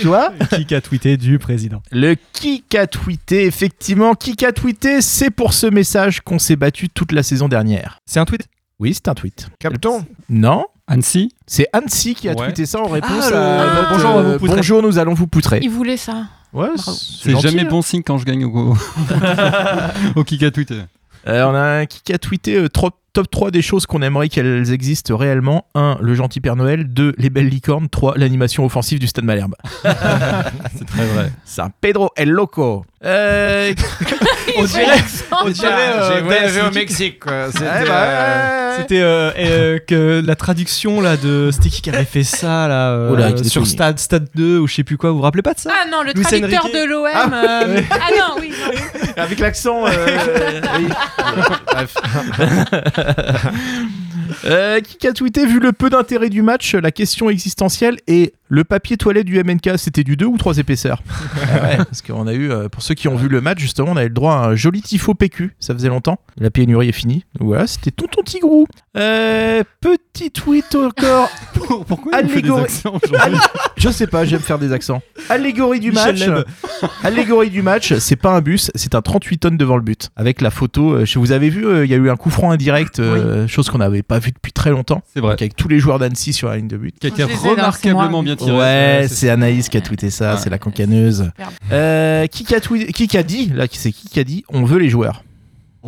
[0.00, 0.32] toi
[0.66, 1.82] Qui a tweeté du président.
[1.90, 6.88] Le qui a tweeté, effectivement, qui a tweeté, c'est pour ce message qu'on s'est battu
[6.88, 7.98] toute la saison dernière.
[8.08, 8.46] C'est un tweet
[8.78, 9.48] Oui, c'est un tweet.
[9.58, 10.04] Capton.
[10.28, 12.44] Non, Annecy c'est Annecy qui a Ouais.
[12.46, 14.56] tweeté ça en réponse Ah, à notre, Bonjour, on va vous euh, poutrer.
[14.56, 15.58] bonjour, nous allons vous poutrer.
[15.62, 16.26] Il voulait ça.
[16.52, 16.68] Ouais.
[16.76, 17.68] C'est gentil, jamais hein.
[17.68, 18.76] bon signe quand je gagne au,
[20.16, 20.82] au kick à Twitter.
[21.26, 22.94] Euh, on a un qui a tweeté euh, top
[23.30, 25.66] 3 des choses qu'on aimerait qu'elles existent réellement.
[25.74, 25.98] 1.
[26.00, 26.84] Le gentil Père Noël.
[26.84, 27.14] 2.
[27.18, 27.88] Les belles licornes.
[27.88, 28.16] 3.
[28.16, 29.56] L'animation offensive du Stade Malherbe.
[29.82, 31.32] C'est très vrai.
[31.44, 32.84] San Pedro El Loco.
[33.04, 33.74] Euh,
[34.58, 34.86] on dirait,
[35.44, 37.46] on dirait, euh, J'ai voyagé au Mexique, quoi.
[37.52, 41.90] C'était, Ouais, bah, euh, C'était euh, euh, que la traduction là de c'était qui qui
[41.90, 43.70] avait fait ça là euh, Oula, avec des sur couilles.
[43.70, 45.10] Stade Stade 2 ou je sais plus quoi.
[45.10, 45.70] Vous vous rappelez pas de ça?
[45.72, 46.74] Ah non, le Luis traducteur Enrique.
[46.74, 47.06] de l'OM.
[47.12, 47.84] Ah, euh, ouais.
[47.90, 48.50] Ah non, oui.
[48.50, 49.22] non.
[49.22, 49.86] Avec l'accent.
[49.86, 49.90] euh,
[50.78, 50.88] oui.
[51.72, 51.94] Bref.
[54.44, 58.64] Euh, qui a tweeté Vu le peu d'intérêt du match, la question existentielle est le
[58.64, 62.32] papier toilette du MNK, c'était du 2 ou 3 épaisseurs Ah ouais, Parce qu'on a
[62.32, 64.48] eu, euh, pour ceux qui ont vu le match, justement, on avait le droit à
[64.48, 66.18] un joli tifo PQ, ça faisait longtemps.
[66.38, 67.24] La pénurie est finie.
[67.38, 68.66] Donc voilà, c'était Tonton Tigrou.
[68.96, 71.28] Euh, petit tweet encore.
[71.86, 73.38] Pourquoi il fait des Allégorie- accents aujourd'hui
[73.76, 75.02] Je sais pas, j'aime faire des accents.
[75.28, 76.20] Allégorie du match.
[77.04, 80.08] Allégorie du match, c'est pas un bus, c'est un 38 tonnes devant le but.
[80.16, 82.30] Avec la photo, euh, je- vous avez vu, euh, il y a eu un coup
[82.30, 85.02] franc indirect, euh, chose qu'on n'avait pas vu depuis très longtemps.
[85.12, 85.32] C'est vrai.
[85.32, 86.98] Donc avec tous les joueurs d'Annecy sur la ligne de but.
[86.98, 88.56] Qui a été remarquablement bien tiré.
[88.56, 90.40] Ouais, c'est Anaïs qui a tweeté ça, Ouais.
[90.42, 91.30] c'est la cancaneuse.
[91.72, 94.88] Euh, qui, a qui a dit, là, c'est qui qui a dit, on veut les
[94.88, 95.22] joueurs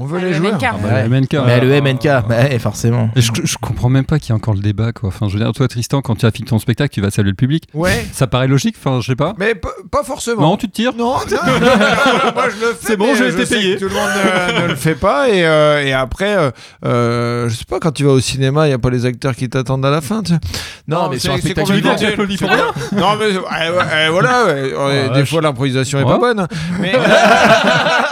[0.00, 0.54] On veut Ah, les le joueurs.
[0.54, 0.62] MNK.
[0.64, 1.08] Ah bah, Ouais.
[1.08, 1.36] MNK.
[1.44, 3.10] Mais le MNK, bah, ouais, forcément.
[3.16, 5.08] Je, je comprends même pas qu'il y ait encore le débat quoi.
[5.08, 7.30] Enfin, je veux dire, toi Tristan, quand tu as fini ton spectacle, tu vas saluer
[7.30, 7.64] le public.
[7.74, 8.06] Ouais.
[8.12, 8.76] Ça paraît logique.
[8.78, 9.34] Enfin, je sais pas.
[9.38, 10.42] Mais pas forcément.
[10.42, 10.92] Non, tu te tires.
[10.98, 12.86] Non, non, non, non, moi je le fais.
[12.88, 13.76] C'est bon, j'ai je été payé.
[13.76, 14.08] Tout le monde
[14.56, 16.50] ne, ne le fait pas et, euh, et après, euh,
[16.84, 19.34] euh, je sais pas, quand tu vas au cinéma, il y a pas les acteurs
[19.34, 20.22] qui t'attendent à la fin.
[20.22, 20.40] tu sais.
[20.86, 22.72] Non, mais sur un spectacle tu pour rien.
[22.92, 26.46] Non, mais euh, voilà, ouais, des fois l'improvisation est pas bonne.
[26.80, 26.92] Mais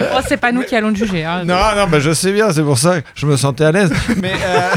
[0.00, 1.24] Oh, c'est pas nous qui allons le juger.
[1.24, 1.44] hein.
[1.44, 3.92] non, non, bah, je sais bien, c'est pour ça que je me sentais à l'aise.
[4.16, 4.70] Mais euh.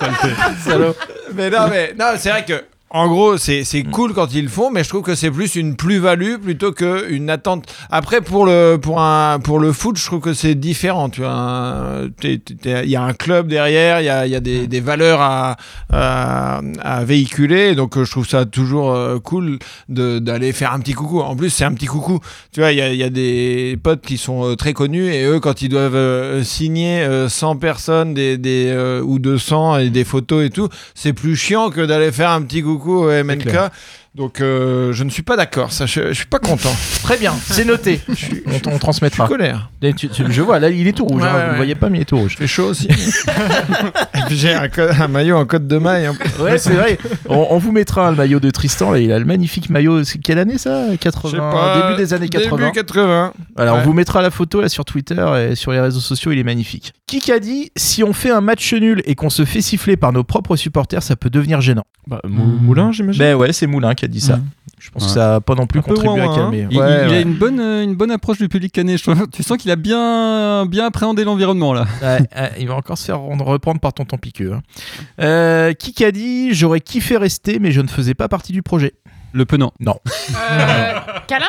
[1.34, 2.64] Mais non, mais non, c'est vrai que.
[2.90, 5.56] En gros, c'est c'est cool quand ils le font, mais je trouve que c'est plus
[5.56, 7.66] une plus-value plutôt qu'une attente.
[7.90, 11.10] Après, pour le, pour, un, pour le foot, je trouve que c'est différent.
[11.10, 15.20] Tu il y a un club derrière, il y a, y a des, des valeurs
[15.20, 15.56] à,
[15.92, 17.74] à, à véhiculer.
[17.74, 19.58] Donc, euh, je trouve ça toujours euh, cool
[19.90, 21.20] de- d'aller faire un petit coucou.
[21.20, 22.20] En plus, c'est un petit coucou.
[22.52, 25.24] Tu vois, il y a, y a des potes qui sont euh, très connus et
[25.24, 30.04] eux, quand ils doivent euh, signer euh, 100 personnes des, des, ou 200 et des
[30.04, 33.70] photos et tout, c'est plus chiant que d'aller faire un petit coucou au MNK.
[34.18, 35.70] Donc, euh, je ne suis pas d'accord.
[35.72, 36.74] Ça, je, je suis pas content.
[37.04, 38.00] Très bien, c'est noté.
[38.66, 39.28] on, on transmettra.
[39.28, 39.70] Colère.
[39.80, 41.22] Et tu- tu- je vois, là, il est tout rouge.
[41.22, 41.50] Ouais, hein, ouais, vous ouais.
[41.52, 42.32] le voyez pas, mais il est tout rouge.
[42.34, 42.88] Il fait chaud aussi.
[44.30, 46.08] j'ai un, maillot en côte de maille.
[46.18, 46.42] plus.
[46.42, 46.98] Ouais, c'est vrai.
[47.28, 48.90] On, on vous mettra le maillot de Tristan.
[48.92, 50.04] Là, il a le magnifique maillot.
[50.04, 50.84] C'est quelle année ça?
[50.98, 51.20] 80.
[51.30, 52.56] Je sais pas, Début des années 80.
[52.56, 53.32] Début 80.
[53.56, 53.80] Voilà, Ouais.
[53.80, 56.32] on vous mettra la photo là sur Twitter et sur les réseaux sociaux.
[56.32, 56.92] Il est magnifique.
[57.06, 60.12] Qui a dit si on fait un match nul et qu'on se fait siffler par
[60.12, 61.84] nos propres supporters, ça peut devenir gênant?
[62.06, 63.18] Bah, Mou- Moulin, j'imagine.
[63.22, 64.36] Ben ouais, c'est Moulin qui a dit ça.
[64.36, 64.44] Mhm.
[64.80, 65.08] Je pense Ouais.
[65.08, 66.68] que ça a pas non plus Un peu contribué à ouin-ouin, calmer.
[66.70, 69.00] Il, Ouais, il- il a une bonne, euh, une bonne approche du public canet.
[69.32, 71.84] Tu sens qu'il a bien, bien appréhendé l'environnement là.
[72.00, 74.52] Ouais, ouais, il va encore se faire rendre- reprendre par tonton Piqueux.
[74.52, 74.62] hein.
[75.20, 78.94] Euh, qui a dit j'aurais kiffé rester, mais je ne faisais pas partie du projet.
[79.32, 79.72] Le penant.
[79.86, 80.92] Euh,
[81.26, 81.44] Calins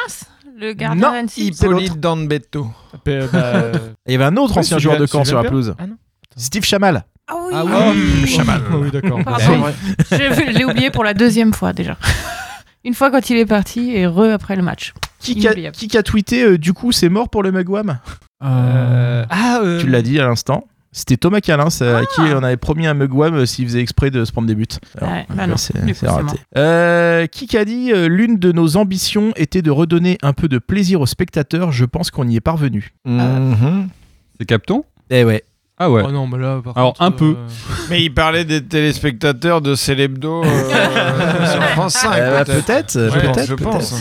[0.60, 1.28] Le gardien Non.
[1.38, 2.68] Hippolyte Danbetto.
[3.08, 5.76] Euh, bah, Il y avait un autre Oui, ancien joueur de camp sur la pelouse.
[5.80, 5.96] Ah non.
[6.36, 7.06] Steve Chamal.
[7.28, 8.04] Ah oui, Ah oui.
[8.24, 8.62] oui, Chamal.
[8.70, 9.20] Ah oui, d'accord.
[10.52, 11.96] L'ai oublié pour la deuxième fois déjà.
[12.86, 14.94] Une fois quand il est parti et re après le match.
[15.20, 15.76] Qui, a, Inoubliable.
[15.76, 18.00] qui a tweeté euh, du coup c'est mort pour le Mugwam
[18.44, 20.66] Euh, Ah, euh, Tu l'as dit à l'instant.
[20.92, 24.10] C'était Thomas Calins euh, à qui on avait promis un Mugwam euh, s'il faisait exprès
[24.10, 24.66] de se prendre des buts.
[25.00, 26.38] Alors, Ouais, bah c'est raté.
[26.58, 30.58] Euh, qui a dit euh, l'une de nos ambitions était de redonner un peu de
[30.58, 31.72] plaisir aux spectateurs.
[31.72, 32.94] Je pense qu'on y est parvenu.
[33.06, 33.90] Mhm.
[34.40, 34.84] C'est Capton?
[35.12, 35.44] Eh ouais.
[35.82, 36.04] Ah ouais.
[36.06, 37.36] Oh non, mais là, par Alors, contre, un peu.
[37.38, 37.48] euh,
[37.90, 42.14] Mais il parlait des téléspectateurs de Célébdo euh, sur France 5.
[42.18, 42.94] Euh, bah, peut-être.
[43.10, 43.96] peut-être, je pense.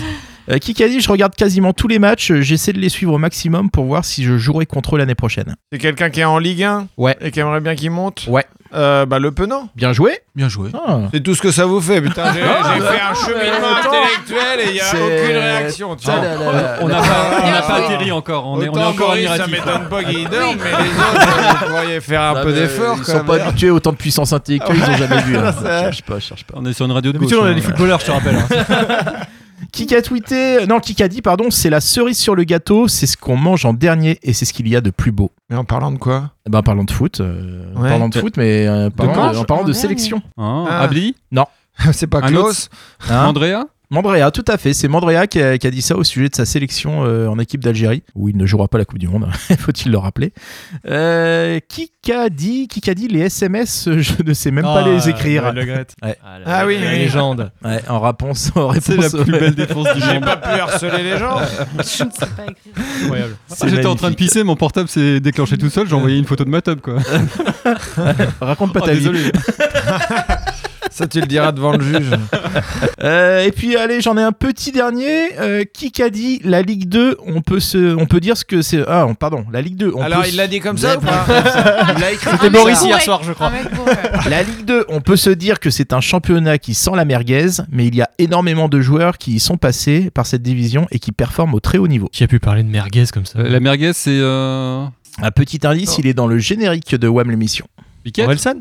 [0.51, 2.31] Euh, dit je regarde quasiment tous les matchs.
[2.31, 5.15] euh, J'essaie de les suivre au maximum pour voir si je jouerai contre eux l'année
[5.15, 5.57] prochaine.
[5.73, 7.17] C'est quelqu'un qui est en Ligue 1 Ouais.
[7.21, 8.45] et qui aimerait bien qu'il monte Ouais.
[8.75, 9.69] Euh, bah, le Penant.
[9.77, 10.19] Bien joué.
[10.37, 10.71] Bien joué.
[10.75, 10.99] Ah.
[11.13, 12.33] C'est tout ce que ça vous fait, putain.
[12.35, 15.97] J'ai j'ai fait un cheminement intellectuel et il n'y a C'est- aucune réaction.
[15.97, 16.15] tu vois.
[16.21, 17.09] Ah, là, On n'a pas,
[17.43, 17.85] on n'a Bien pas joué.
[17.87, 18.47] atterri encore.
[18.47, 19.67] On est, on est Autant encore Boris, ça admiratif.
[19.67, 22.97] m'étonne pas qu'il dorme, mais les autres, vous pourriez faire un Ah, peu d'effort.
[22.99, 25.37] Ils quand sont pas habitués à autant de puissance intellectuelle, ils ont jamais vu.
[25.39, 25.53] hein.
[25.63, 26.55] Cherche pas, cherche pas.
[26.59, 27.45] On est sur une radio de D'habitude, gauche.
[27.47, 27.55] on a hein.
[27.55, 28.37] des footballeurs, je te rappelle.
[28.37, 28.47] hein.
[29.73, 33.07] Qui a tweeté Non, qui a dit, pardon, c'est la cerise sur le gâteau, c'est
[33.07, 35.31] ce qu'on mange en dernier et c'est ce qu'il y a de plus beau.
[35.51, 38.19] Mais en parlant de quoi Eh ben, en parlant de foot, euh, en parlant de
[38.19, 39.81] foot, mais euh, parlant de- mange en parlant en de dernier.
[39.89, 40.23] sélection.
[40.39, 40.83] Ah, Ah.
[40.83, 41.15] Abdi
[41.93, 42.71] C'est pas Un Klaus
[43.09, 44.75] Hein Andrea Mandrea, tout à fait.
[44.75, 47.39] C'est Mandrea qui a, qui a dit ça au sujet de sa sélection euh, en
[47.39, 50.33] équipe d'Algérie, où il ne jouera pas la Coupe du Monde, faut-il le rappeler.
[50.87, 54.83] Euh, qui a dit, qui a dit les SMS, euh, je ne sais même pas
[54.85, 55.53] Ah, les écrire.
[55.53, 55.63] Le.
[55.63, 55.87] Ouais.
[56.03, 57.51] Ah, Ah oui, la légende.
[57.65, 61.03] Ouais, en réponse, en C'est réponse la plus belle défense du J'ai pas pu harceler
[61.03, 61.39] les gens.
[61.77, 62.73] Je ne sais pas écrire.
[63.03, 63.37] Incroyable.
[63.49, 65.89] C'est J'étais en train de pisser, mon portable s'est déclenché tout seul.
[65.89, 66.97] J'ai envoyé une photo de ma tub quoi.
[68.41, 69.11] Raconte pas Oh, ta vie.
[70.99, 72.11] Ça, tu le diras devant le juge.
[73.03, 75.39] Euh, et puis allez, j'en ai un petit dernier.
[75.39, 78.61] Euh, qui qu'a dit la Ligue 2 On peut se, on peut dire ce que
[78.63, 78.83] c'est.
[78.89, 79.93] Ah, on- pardon, la Ligue 2.
[79.95, 81.25] On Alors, peut il se- l'a dit comme ça ou pas
[81.97, 83.53] Il a écrit Un C'était Boris hier soir, je crois.
[84.29, 87.47] La Ligue 2, on peut se dire que c'est un championnat qui sent la merguez,
[87.71, 90.99] mais il y a énormément de joueurs qui y sont passés par cette division et
[90.99, 92.09] qui performent au très haut niveau.
[92.13, 94.11] Qui a pu parler de merguez comme ça Euh, La merguez, c'est.
[94.21, 94.85] Euh...
[95.23, 97.67] Un petit indice, il est dans le générique de WAM l'émission.
[98.05, 98.55] Piquet Orelsan?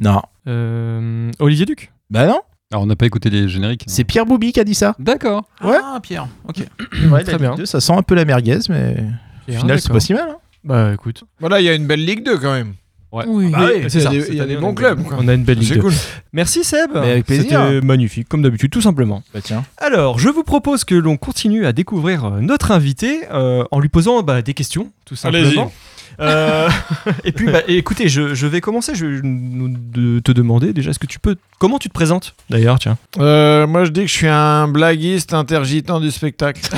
[0.00, 0.22] Non.
[0.46, 2.40] Euh, Olivier Duc Bah non,
[2.72, 3.84] Alors, on n'a pas écouté les génériques.
[3.86, 4.94] c'est Pierre Boubi qui a dit ça.
[4.98, 5.44] D'accord.
[5.62, 5.76] Ouais.
[5.82, 6.26] Ah, Pierre.
[6.48, 6.64] Ok.
[7.10, 7.50] Ouais, Très bien.
[7.50, 8.96] Ligue 2, ça sent un peu la merguez, mais
[9.48, 9.96] au final, c'est d'accord.
[9.96, 10.28] pas si mal.
[10.30, 10.36] hein.
[10.64, 11.24] Bah écoute.
[11.38, 12.74] Voilà, il y a une belle Ligue 2 quand même.
[13.12, 13.50] Oui.
[13.50, 14.28] Bah oui, c'est il y a ça.
[14.30, 15.16] il y a des on bons clubs, quoi.
[15.20, 15.80] On a une belle Ligue C'est 2.
[15.80, 15.92] cool.
[16.32, 16.90] Merci Seb.
[16.94, 17.60] Mais avec plaisir.
[17.66, 19.22] C'était magnifique, comme d'habitude, tout simplement.
[19.34, 19.64] Bah tiens.
[19.78, 23.88] Alors, je vous propose que l'on continue à découvrir euh, notre invité euh, en lui
[23.88, 25.72] posant bah, des questions, tout simplement.
[26.20, 26.68] Euh,
[27.24, 28.94] et puis, bah, écoutez, je, je vais commencer.
[28.94, 32.78] Je vais de te demander déjà, est-ce que tu peux, comment tu te présentes D'ailleurs,
[32.78, 32.96] tiens?
[33.18, 36.62] Euh, moi, je dis que je suis un blaguiste intergitant du spectacle.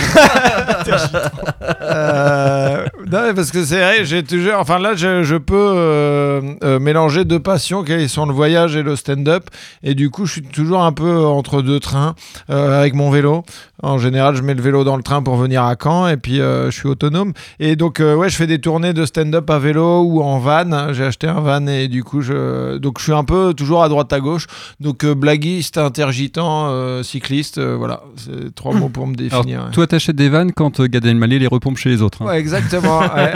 [1.83, 4.55] Euh, non, parce que c'est vrai, j'ai toujours.
[4.59, 9.49] Enfin, là, je, je peux mélanger deux passions qui sont le voyage et le stand-up.
[9.83, 12.15] Et du coup, je suis toujours un peu entre deux trains
[12.49, 13.45] avec mon vélo.
[13.83, 16.37] En général, je mets le vélo dans le train pour venir à Caen et puis
[16.37, 17.33] je suis autonome.
[17.61, 20.93] Et donc, ouais, je fais des tournées de stand-up à vélo ou en van.
[20.93, 23.89] J'ai acheté un van et du coup, je, donc je suis un peu toujours à
[23.89, 24.47] droite à gauche.
[24.81, 29.65] Donc, euh, blaguiste, intergitant, euh, cycliste, euh, voilà, c'est trois mots pour me Alors, définir.
[29.67, 29.71] ouais.
[29.73, 32.23] toi, t'achètes des vannes quand euh, Gad Elmaleh les repompe chez les autres.
[32.23, 32.27] hein.
[32.27, 33.01] Ouais, exactement.
[33.01, 33.33] ouais.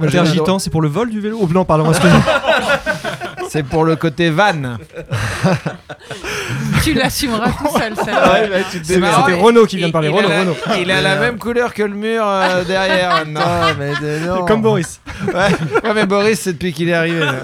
[0.02, 2.20] Intergitant, c'est pour le vol du vélo Oh non, pardon, excuse-moi.
[3.52, 4.78] C'est pour le côté van.
[6.82, 8.04] Tu l'assumeras tout seul, ça.
[8.82, 10.08] C'est- marrant, C'était Renault qui vient de parler.
[10.08, 10.56] il Renault, a Renault.
[10.80, 14.44] Il a la même couleur que le mur euh, derrière maintenant.
[14.46, 15.00] Comme Boris.
[15.26, 15.34] Ouais.
[15.34, 17.20] ouais, mais Boris, c'est depuis qu'il est arrivé.
[17.20, 17.34] là.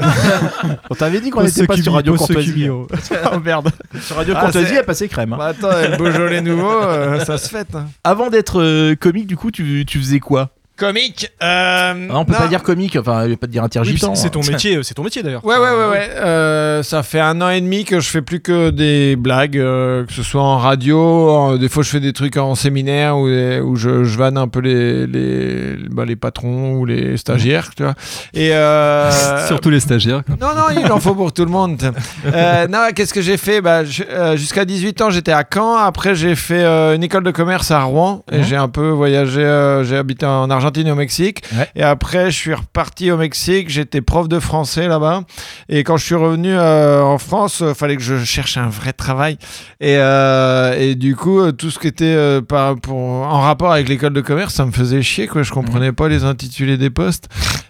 [0.91, 2.69] On t'avait dit qu'on était pas sur Radio Courtoisie.
[2.71, 2.87] oh.
[3.33, 3.71] Oh merde.
[4.01, 5.35] Sur Radio Ah, Courtoisie, c'est- elle passait crème.
[5.35, 5.37] hein.
[5.39, 7.75] Bah, attends, le Beaujolais nouveau, euh, ça se fête.
[7.75, 7.87] hein.
[8.03, 10.51] Avant d'être euh, comique, du coup, tu, tu faisais quoi?
[10.79, 11.31] Comique.
[11.43, 12.39] euh, Ah, On peut non.
[12.39, 14.15] pas dire comique, enfin, je vais pas te dire Oui, intergitant.
[14.15, 14.51] c'est ton hein.
[14.53, 15.45] métier, euh, c'est ton métier d'ailleurs.
[15.45, 16.09] Ouais, ouais, ouais, ouais.
[16.19, 20.07] Euh, ça fait un an et demi que je fais plus que des blagues, euh,
[20.07, 20.99] que ce soit en radio.
[21.31, 24.47] en- des fois, je fais des trucs en séminaire où, où je, je vanne un
[24.47, 27.95] peu les, les, bah, les patrons ou les stagiaires, tu vois.
[28.33, 29.11] Et euh,
[29.49, 30.23] Surtout les stagiaires.
[30.25, 30.37] quoi.
[30.41, 31.93] Non, non, il en faut pour tout le monde.
[32.33, 33.61] Euh, non, qu'est-ce que j'ai fait?
[33.61, 33.81] Bah,
[34.13, 35.75] euh, Jusqu'à 18 ans, j'étais à Caen.
[35.77, 38.23] Après, j'ai fait euh, une école de commerce à Rouen.
[38.31, 39.41] Et j'ai un peu voyagé.
[39.43, 41.43] euh, j'ai habité en Argentine et au Mexique.
[41.57, 41.69] Ouais.
[41.75, 43.69] Et après, je suis reparti au Mexique.
[43.69, 45.23] J'étais prof de français là-bas.
[45.69, 48.93] Et quand je suis revenu euh, en France, il fallait que je cherche un vrai
[48.93, 49.39] travail.
[49.81, 53.73] Et, euh, et du coup, euh, tout ce qui était euh, par, pour, en rapport
[53.73, 55.27] avec l'école de commerce, ça me faisait chier.
[55.27, 55.43] Quoi.
[55.43, 57.29] Je comprenais pas les intitulés des postes.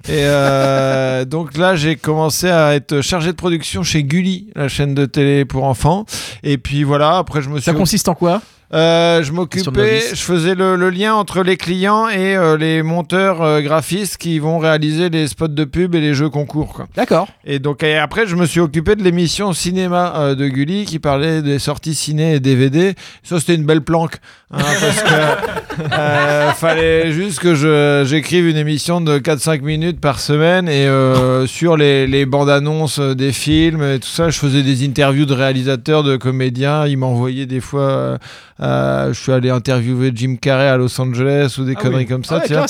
[0.09, 4.95] Et euh, donc là, j'ai commencé à être chargé de production chez Gulli, la chaîne
[4.95, 6.05] de télé pour enfants.
[6.43, 7.65] Et puis voilà, après, je me suis.
[7.65, 8.43] Ça consiste en quoi?
[8.75, 13.41] Euh, je m'occupais, je faisais le, le lien entre les clients et euh, les monteurs
[13.41, 16.85] euh, graphistes qui vont réaliser les spots de pub et les jeux concours.
[16.95, 17.29] D'accord.
[17.47, 20.99] Et donc et après, je me suis occupé de l'émission cinéma euh, de Gulli qui
[20.99, 22.95] parlait des sorties ciné et DVD.
[23.23, 24.17] Ça, c'était une belle planque.
[24.53, 30.21] hein, parce que euh, fallait juste que je- j'écrive une émission de 4-5 minutes par
[30.21, 34.63] semaine et euh, sur les, les bandes annonces des films et tout ça, je faisais
[34.63, 36.87] des interviews de réalisateurs, de comédiens.
[36.87, 38.19] Ils m'envoyaient des fois.
[38.61, 42.07] Euh, je suis allé interviewer Jim Carrey à Los Angeles ou des Ah conneries oui.
[42.07, 42.43] comme ça.
[42.45, 42.67] Ah ouais.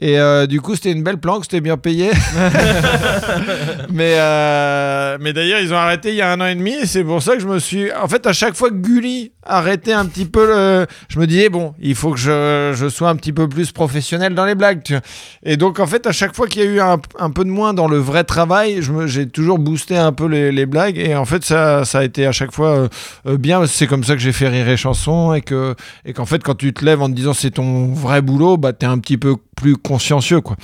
[0.00, 2.10] Et euh, du coup, c'était une belle planque, c'était bien payé.
[3.92, 6.86] mais euh, mais d'ailleurs, ils ont arrêté il y a un an et demi et
[6.86, 7.92] c'est pour ça que je me suis.
[7.92, 10.86] En fait, à chaque fois que Gulli arrêtait un petit peu le.
[11.08, 14.34] Je me disais, bon, il faut que je, je sois un petit peu plus professionnel
[14.34, 14.82] dans les blagues.
[14.82, 15.02] Tu vois.
[15.42, 17.50] Et donc, en fait, à chaque fois qu'il y a eu un, un peu de
[17.50, 20.98] moins dans le vrai travail, j'ai toujours boosté un peu les, les blagues.
[20.98, 22.88] Et en fait, ça, ça a été à chaque fois
[23.26, 23.66] euh, bien.
[23.66, 25.29] C'est comme ça que j'ai fait rire et chanson.
[25.34, 25.74] Et que
[26.14, 28.86] qu'en fait, quand tu te lèves en te disant c'est ton vrai boulot, bah, t'es
[28.86, 30.56] un petit peu plus consciencieux quoi.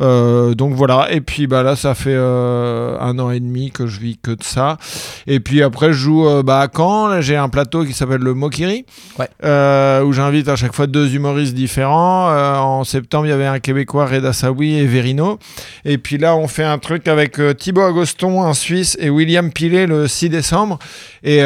[0.00, 1.08] Euh, donc voilà.
[1.10, 4.30] Et puis bah là ça fait euh, un an et demi que je vis que
[4.30, 4.78] de ça.
[5.26, 7.20] Et puis après je joue euh, bah, à Caen.
[7.20, 8.86] J'ai un plateau qui s'appelle le Mokiri
[9.18, 10.02] Ouais.
[10.02, 12.28] où j'invite à chaque fois deux humoristes différents.
[12.60, 15.38] En septembre il y avait un québécois Reda Saoui et Verino.
[15.84, 19.86] Et puis là on fait un truc avec Thibaut Agoston un Suisse et William Pilet
[19.86, 20.78] le 6 décembre.
[21.24, 21.40] Et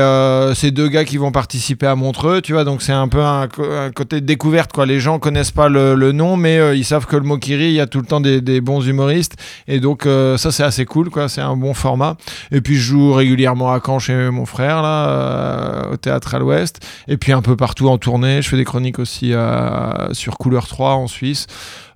[0.54, 2.64] c'est deux gars qui vont participer à Montreux tu vois.
[2.64, 3.48] Donc c'est un peu un,
[3.94, 4.84] côté découverte quoi.
[4.84, 7.80] Les gens connaissent pas le, le nom mais ils savent que le Mokiri il y
[7.80, 9.36] a tout le temps des, des bons humoristes.
[9.66, 11.28] Et donc euh, ça c'est assez cool quoi.
[11.28, 12.16] C'est un bon format.
[12.52, 16.38] Et puis je joue régulièrement à Caen chez mon frère là euh, au théâtre à
[16.38, 16.80] l'ouest.
[17.08, 18.42] Et puis un peu partout en tournée.
[18.42, 21.46] Je fais des chroniques aussi à- sur Couleur 3 en Suisse.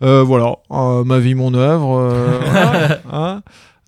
[0.03, 0.55] Euh, voilà.
[0.71, 3.43] Euh, ma vie mon œuvre euh, voilà, hein.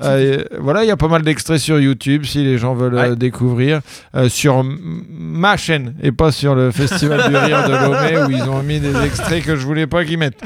[0.05, 3.14] Euh, voilà, il y a pas mal d'extraits sur YouTube si les gens veulent euh,
[3.14, 3.81] découvrir.
[4.14, 8.49] Euh, sur ma chaîne et pas sur le Festival du Rire de Lomé où ils
[8.49, 10.40] ont mis des extraits que je voulais pas qu'ils mettent.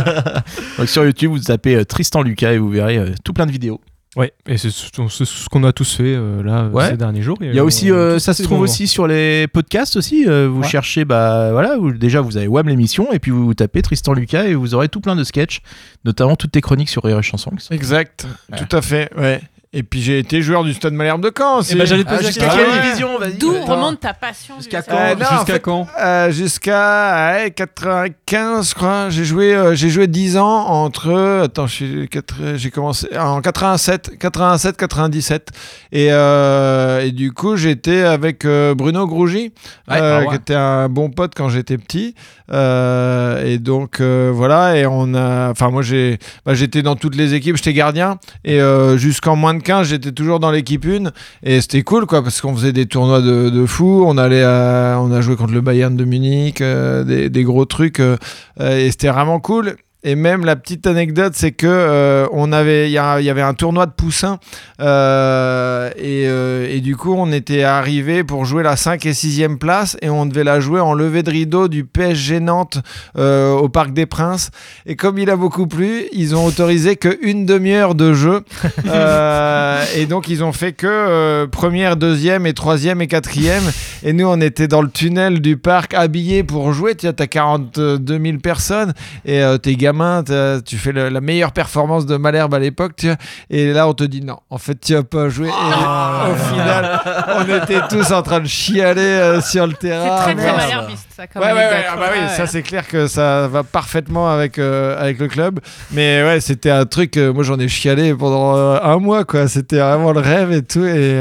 [0.78, 3.80] Donc sur YouTube, vous tapez Tristan Lucas et vous verrez tout plein de vidéos.
[4.16, 6.90] Ouais, et c'est ce qu'on a tous fait euh, là Ouais.
[6.90, 7.36] ces derniers jours.
[7.40, 10.24] Il y a aussi, euh, ça se trouve aussi sur les podcasts aussi.
[10.28, 10.68] euh, vous Ouais.
[10.68, 14.44] cherchez, bah voilà, vous- déjà vous avez WAM l'émission et puis vous tapez Tristan Lucas
[14.44, 15.60] et vous aurez tout plein de sketchs,
[16.04, 17.50] notamment toutes tes chroniques sur Rire et Chanson.
[17.50, 19.10] qui sont- Exact, tout à fait.
[19.16, 19.40] Ouais.
[19.76, 21.72] Et puis j'ai été joueur du Stade Malherbe de Caen aussi.
[21.74, 22.64] Eh ben, j'allais te Ah, poser la jusqu'à question.
[22.72, 26.30] quelle division vas-y D'où remonte ta passion Jusqu'à quand Euh, en Jusqu'à fait, quand Euh,
[26.30, 32.70] jusqu'à ouais, 95 je crois j'ai joué euh, j'ai joué 10 ans entre attends j'ai
[32.72, 35.48] commencé en 87 87 97
[35.92, 39.52] et euh, et du coup j'étais avec euh, Bruno Grougy
[39.88, 40.28] Ouais, euh, ah ouais.
[40.28, 42.14] qui était un bon pote quand j'étais petit
[42.52, 47.16] Euh, et donc euh, voilà et on a enfin moi j'ai bah, j'étais dans toutes
[47.16, 51.10] les équipes j'étais gardien et euh, jusqu'en moins de 15 j'étais toujours dans l'équipe 1
[51.42, 54.98] et c'était cool quoi parce qu'on faisait des tournois de, de fou on allait à-
[55.00, 58.16] on a joué contre le Bayern de Munich euh, des, gros trucs euh,
[58.60, 62.92] et c'était vraiment cool et même la petite anecdote, c'est que euh, on avait, il
[62.92, 64.38] y, avait un tournoi de poussins
[64.82, 69.56] euh, et, euh, et du coup on était arrivé pour jouer la 5 et 6e
[69.56, 72.78] place et on devait la jouer en levée de rideau du PSG Nantes
[73.16, 74.50] au Parc des Princes.
[74.84, 78.42] Et comme il a beaucoup plu, ils ont autorisé que une demi-heure de jeu
[79.96, 83.64] et donc ils ont fait que première, deuxième et troisième et quatrième.
[84.02, 86.94] Et nous on était dans le tunnel du parc habillés pour jouer.
[86.94, 88.92] Tu as 42 000 personnes
[89.24, 92.92] et t'es gamin, tu fais le- la meilleure performance de Malherbe à l'époque.
[92.96, 93.16] tu vois.
[93.50, 95.48] Et là on te dit non, en fait tu as pas joué.
[95.48, 97.00] Et au final,
[97.38, 100.16] on était tous en train de chialer euh, sur le C'est terrain.
[100.22, 100.56] très très Merde.
[100.58, 101.84] malherbiste ça Ouais, ouais, ouais, anecdote.
[101.92, 105.28] ah bah oui, Ouais, ça c'est clair que ça va parfaitement avec, euh, avec le
[105.28, 105.60] club.
[105.92, 109.46] Mais ouais, c'était un truc, euh, moi j'en ai chialé pendant euh, un mois, quoi.
[109.48, 110.84] C'était vraiment le rêve et tout.
[110.84, 111.20] Et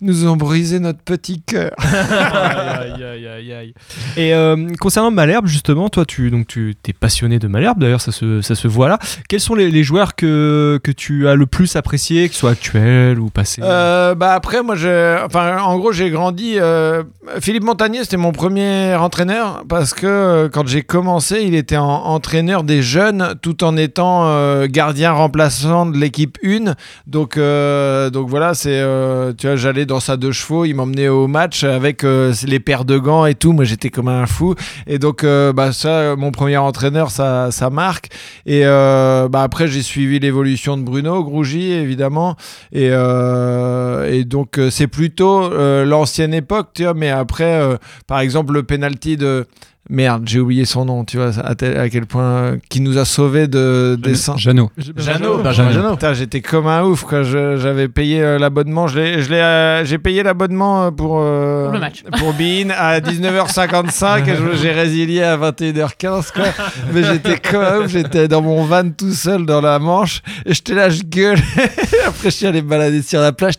[0.00, 1.72] nous ont brisé notre petit cœur.
[1.78, 3.74] aïe, aïe, aïe, aïe.
[4.16, 7.78] Et euh, concernant Malherbe, justement, toi, tu donc tu es passionné de Malherbe.
[7.80, 8.98] D'ailleurs, ça se, ça se voit là.
[9.28, 13.18] Quels sont les, les joueurs que, que tu as le plus appréciés, qu'ils soient actuels
[13.18, 16.54] ou passés Euh, bah après, moi, je, enfin, en gros, j'ai grandi.
[16.58, 17.02] euh,
[17.40, 22.62] Philippe Montagnier, c'était mon premier entraîneur parce que quand j'ai commencé, il était en- entraîneur
[22.64, 26.74] des jeunes tout en étant euh, gardien remplaçant de l'équipe 1.
[27.06, 31.08] Donc, euh, donc voilà, c'est, euh, tu vois, j'allais dans sa deux chevaux, il m'emmenait
[31.08, 33.52] au match avec euh, les paires de gants et tout.
[33.52, 34.54] Moi, j'étais comme un fou.
[34.86, 38.10] Et donc, euh, bah ça, mon premier entraîneur, ça, ça marque.
[38.46, 42.36] Et euh, bah après, j'ai suivi l'évolution de Bruno Grougy, évidemment.
[42.72, 45.48] Et, et donc, c'est plutôt
[45.84, 46.94] l'ancienne époque, tu vois.
[46.94, 49.46] Mais après, par exemple, le penalty de.
[49.90, 52.22] Merde, j'ai oublié son nom, tu vois, à, tel- à quel point.
[52.22, 54.38] euh, qui nous a sauvés de descendre.
[54.38, 54.70] Jeannot.
[54.76, 55.96] Jeannot, Jeannot.
[56.12, 57.22] J'étais comme un ouf quoi.
[57.22, 58.86] J'avais payé euh, l'abonnement.
[58.86, 62.02] Je euh, j'ai payé l'abonnement pour euh, Pour le match.
[62.18, 66.44] pour Bein à 19h55 et je- j'ai résilié à 21h15 quoi.
[66.92, 67.88] Mais j'étais comme un ouf.
[67.88, 71.38] J'étais dans mon van tout seul dans la Manche et j'étais là, je gueule.
[72.06, 73.54] Après, je suis allé me balader sur la plage.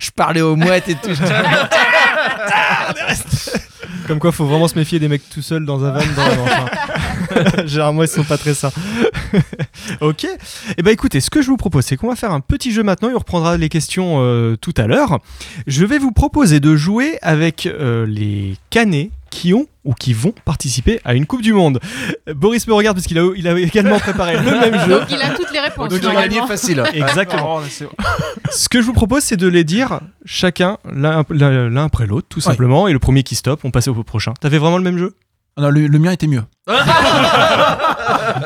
[0.00, 1.10] Je parlais aux mouettes et tout.
[4.08, 6.00] Comme quoi, faut vraiment se méfier des mecs tout seuls dans un van.
[6.00, 7.66] Dans hein.
[7.66, 8.72] Généralement, ils sont pas très sains.
[10.00, 10.26] ok.
[10.78, 12.82] Et ben écoutez, ce que je vous propose, c'est qu'on va faire un petit jeu
[12.82, 15.18] maintenant et on reprendra les questions euh, tout à l'heure.
[15.66, 20.34] Je vais vous proposer de jouer avec euh, les canets qui ont ou qui vont
[20.44, 21.80] participer à une Coupe du Monde.
[22.34, 25.00] Boris me regarde parce qu'il a, il a également préparé le même jeu.
[25.00, 25.88] Donc il a toutes les réponses.
[25.88, 26.46] Donc j'ai gagné normalement.
[26.46, 26.82] facile.
[26.94, 27.60] Exactement.
[28.50, 31.24] Ce que je vous propose, c'est de les dire chacun l'un
[31.84, 32.88] après l'autre, tout simplement.
[32.88, 34.34] Et le premier qui stoppe, on passe au prochain.
[34.40, 35.14] T'avais vraiment le même jeu?
[35.58, 36.42] Non, le, le mien était mieux.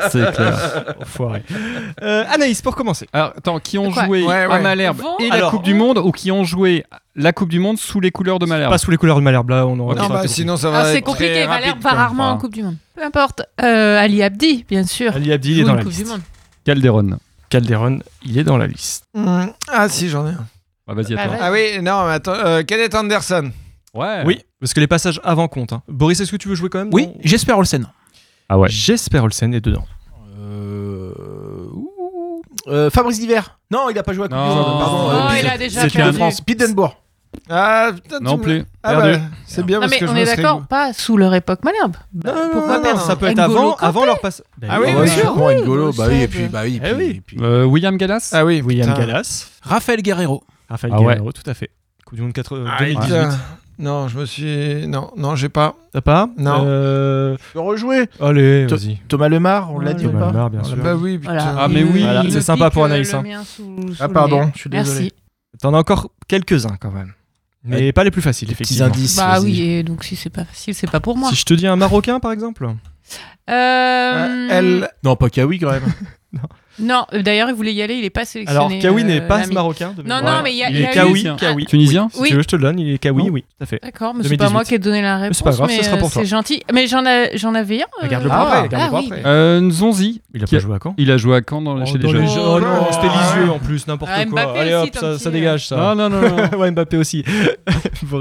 [0.09, 0.95] C'est clair.
[1.01, 1.43] Enfoiré.
[2.01, 3.07] Euh, Anaïs, pour commencer.
[3.13, 4.61] Alors, attends, qui ont Quoi joué Ouais, à ouais.
[4.61, 7.77] Malherbe et la Alors- Coupe du Monde ou qui ont joué la Coupe du Monde
[7.77, 10.07] sous les couleurs de Malherbe Pas sous les couleurs de Malherbe, là, on aura Non,
[10.07, 11.97] pas bah, sinon ça va Alors, c'est être compliqué, très rapide, va quoi.
[11.99, 12.37] rarement en.
[12.37, 12.77] Coupe du Monde.
[12.95, 13.43] Peu importe.
[13.61, 15.15] Euh, Ali Abdi, bien sûr.
[15.15, 16.11] Ali Abdi, il est joue dans une la Coupe du liste.
[16.11, 16.21] Monde.
[16.65, 17.17] Calderon.
[17.49, 19.03] Calderon, il est dans la liste.
[19.13, 19.45] Mmh.
[19.71, 20.45] Ah si, j'en ai un.
[20.87, 21.33] Ah, vas-y, à Bah, toi.
[21.33, 21.39] ouais.
[21.41, 22.33] Ah oui, non, mais attends.
[22.33, 23.51] euh, Kenneth Anderson.
[23.93, 24.23] Ouais.
[24.25, 25.73] Oui, parce que les passages avant comptent.
[25.73, 25.81] hein.
[25.87, 27.85] Boris, est-ce que tu veux jouer quand même Oui, dans- j'espère Olsen.
[28.49, 28.69] Ah ouais.
[28.69, 29.85] Jesper Olsen est dedans.
[30.39, 31.11] Euh...
[32.67, 33.41] euh, Fabrice Diver.
[33.71, 34.55] Non, il a pas joué à Coupe du Non.
[34.55, 34.79] Monde.
[34.79, 34.97] Pardon.
[35.07, 36.17] Oh, euh, il Pete- a déjà c'était de perdu.
[36.17, 36.41] France.
[36.41, 36.95] Pittenbourg.
[37.49, 38.63] Ah putain, Non me- plus.
[38.83, 39.17] Ah Perdu.
[39.17, 40.65] bah, c'est bien Non parce mais que je on me est serais d'accord, goût.
[40.67, 41.95] pas sous leur époque Malherbe.
[42.13, 43.05] non, Pourquoi non, perdre non.
[43.07, 44.45] Ça peut être N'Golo avant, avant leur passage.
[44.69, 45.33] Ah oui, oui, sûr.
[45.35, 47.03] Bon, N'Golo, oui, bah oui, et puis, bah oui, et Eh oui.
[47.17, 48.99] et puis- Euh, William Gallas Ah oui, William putain.
[49.07, 50.43] Gallas, Raphaël Guerrero.
[50.69, 51.15] Raphaël Ah ouais.
[51.15, 51.71] Guerrero, tout à fait.
[52.05, 53.15] Coupe du Monde 4 Ah, 2018.
[53.79, 54.87] Non, je me suis.
[54.87, 55.75] Non, non, j'ai pas.
[55.93, 56.63] T'as pas Non.
[56.65, 58.97] Euh, Tu peux rejouer Allez, vas-y.
[59.07, 60.77] Thomas Lemar, on l'a dit ou Thomas pas Lemar, bien sûr.
[60.77, 61.33] pas Bah oui, putain.
[61.33, 61.55] Voilà.
[61.59, 62.01] Ah, mais oui.
[62.03, 63.23] Voilà, c'est sympa pour euh, Anaïs, hein.
[63.23, 64.99] mien sous- sous Ah pardon, je suis désolé.
[65.01, 65.13] Merci.
[65.61, 67.13] T'en as encore quelques-uns quand même.
[67.65, 68.87] Mais pas les plus faciles, Petits effectivement.
[68.87, 69.15] indices.
[69.15, 71.29] Bah oui, et donc si c'est pas facile, c'est pas pour moi.
[71.29, 72.73] Si je te dis un Marocain, par exemple Euh,
[73.49, 74.89] Euh, elle.
[75.03, 75.83] Non, pas Kawi quand même.
[76.33, 76.41] Non,
[76.79, 78.65] euh, d'ailleurs, il voulait y aller, il est pas sélectionné.
[78.65, 79.53] Alors, Kawi euh, n'est pas l'ami.
[79.53, 79.93] Marocain.
[80.05, 81.65] Non, non, mais il y a- Il il y est Kawi, Ah, Kawi.
[81.65, 82.29] Tunisien Si Oui.
[82.29, 82.79] tu veux, je te le donne.
[82.79, 83.29] Il est Kawi, Non.
[83.31, 83.79] oui, tout à fait.
[83.83, 84.53] D'accord, mais c'est pas 2018.
[84.53, 85.37] moi qui ai donné la réponse.
[85.37, 86.21] c'est pas grave, ce sera pour euh, toi.
[86.23, 86.63] C'est gentil.
[86.73, 87.85] Mais j'en avais un.
[87.85, 88.77] euh, Regarde-le Ah, pas après.
[88.77, 89.29] ah pas.
[89.29, 90.21] Euh, Nzonzi.
[90.33, 92.27] Il a pas joué à quand Il a joué à Caen dans, chez les jeunes.
[92.27, 92.87] jeux- Oh, Oh non, non.
[92.91, 94.31] c'était l'Isieux en plus, n'importe Ah, quoi.
[94.45, 95.31] Mbappé Allez hop, ça, euh.
[95.31, 95.75] dégage ça.
[95.75, 96.57] Non, non, non, non.
[96.59, 97.23] ouais, Mbappé aussi.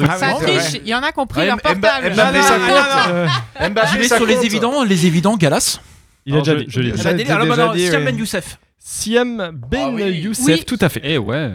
[0.08, 2.14] Ah, Ça triche, il y en a qui ont pris leur Mbappé- portable.
[2.14, 2.74] Mbappé, Ah, ça non, compte.
[2.76, 3.14] non,
[3.62, 5.80] Euh, Mbappé, Je vais ça sur les évidents, les évidents, Galas.
[6.26, 6.70] Il a Alors, déjà je- dit.
[6.70, 6.96] je l'ai dit.
[7.24, 7.30] Dit.
[7.30, 8.04] Alors déjà maintenant, dit, Siam.
[8.04, 8.58] Ben Youssef.
[8.78, 10.02] Siam Ben Ah oui.
[10.12, 11.00] Youssef, tout à fait.
[11.04, 11.52] Eh ouais.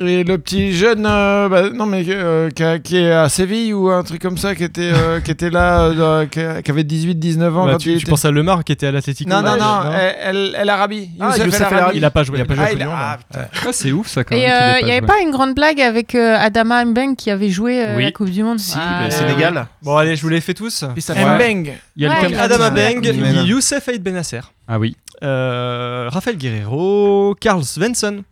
[0.00, 3.74] Et le petit jeune, euh, bah, non mais euh, qui, a- qui est à Séville
[3.74, 6.70] ou un truc comme ça, qui était, euh, qui était là, euh, qui, a- qui
[6.70, 8.10] avait 18-19 ans Bah, quand tu, il tu était...
[8.10, 11.10] penses à Lemar qui était à l'Atlético Non, non, Ouais, non, El, El- El Arabi.
[11.18, 11.82] Ah, Youssef Youssef El El Arabi.
[11.82, 11.98] Arabi.
[11.98, 12.38] Il a pas joué.
[12.38, 13.18] Il a pas joué Ah, il a- ah.
[13.34, 14.44] Ah, c'est ouf ça quand même.
[14.44, 17.50] Et euh, il n'y avait pas une grande blague avec euh, Adama Mbeng qui avait
[17.50, 18.04] joué euh, Oui.
[18.04, 18.60] la Coupe du Monde?
[18.60, 19.10] Si, Ah, le.
[19.10, 19.66] Sénégal.
[19.82, 20.84] Bon, allez, je vous les fais tous.
[20.84, 21.72] Mbeng.
[21.96, 22.92] Il y a le Ouais, Adama dit ça.
[22.92, 23.42] Beng, Mais non.
[23.42, 24.96] Youssef Aïd Benasser, Ah oui.
[25.20, 28.22] Raphaël Guerrero, Carl Svensson.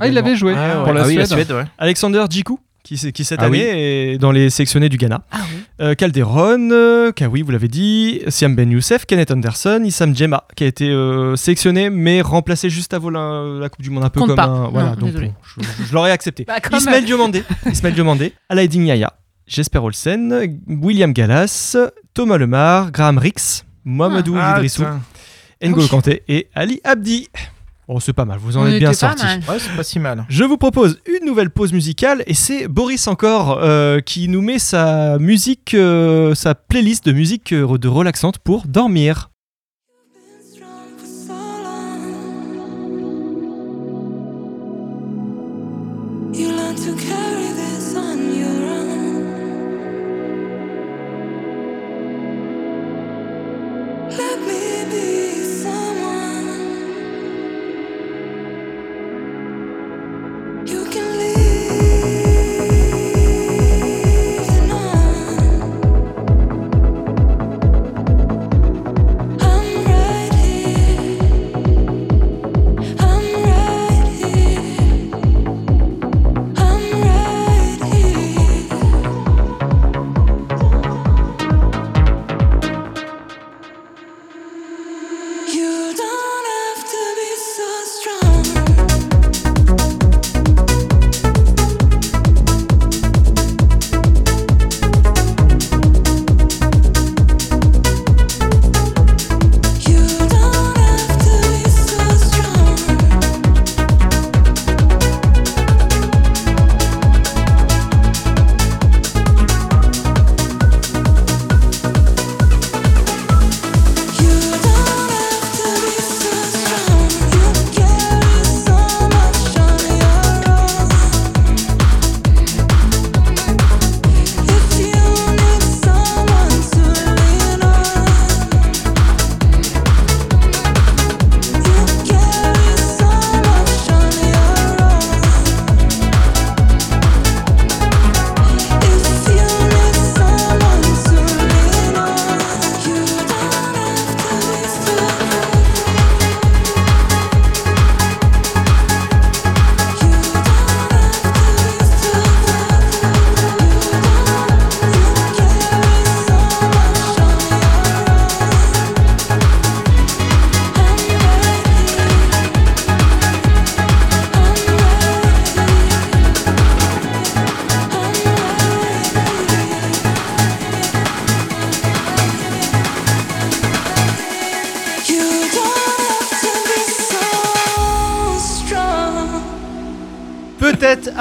[0.00, 0.28] Ah, il également.
[0.28, 0.84] avait joué Ah, ouais.
[0.84, 1.44] pour la Ah oui, la Suède.
[1.46, 1.64] Suède, ouais.
[1.78, 3.60] Alexander Djikou, qui, s- qui cette Ah oui.
[3.62, 5.22] année est dans les sélectionnés du Ghana.
[5.30, 5.58] Ah oui.
[5.80, 10.64] Euh, Calderon, euh, Kawi, vous l'avez dit, Siam Ben Youssef, Kenneth Anderson, Issam Djemma, qui
[10.64, 14.20] a été euh, sélectionné mais remplacé juste avant la, la Coupe du Monde, un peu
[14.20, 14.44] Compte comme pas.
[14.46, 14.68] un.
[14.68, 16.44] Voilà, Non, donc bon, je, je l'aurais accepté.
[16.48, 17.04] Bah, Ismaël.
[17.04, 19.12] Diomandé, Ismaël Diomandé, Alaïdine Yaya,
[19.46, 21.76] Jesper Olsen, William Gallas,
[22.14, 25.00] Thomas Lemar, Graham Rix, Mohamedou Ah, Idrissou, putain.
[25.62, 25.88] N'Golo.
[25.88, 27.28] Kanté et Ali Abdi.
[27.88, 28.90] Bon, c'est pas mal, vous en On êtes bien.
[28.90, 28.94] Ouais,
[29.58, 30.26] c'est pas si mal.
[30.28, 34.58] Je vous propose une nouvelle pause musicale et c'est Boris encore euh, qui nous met
[34.58, 39.30] sa musique, euh, sa playlist de musique euh, de relaxante pour dormir.
[46.34, 47.57] You learn to carry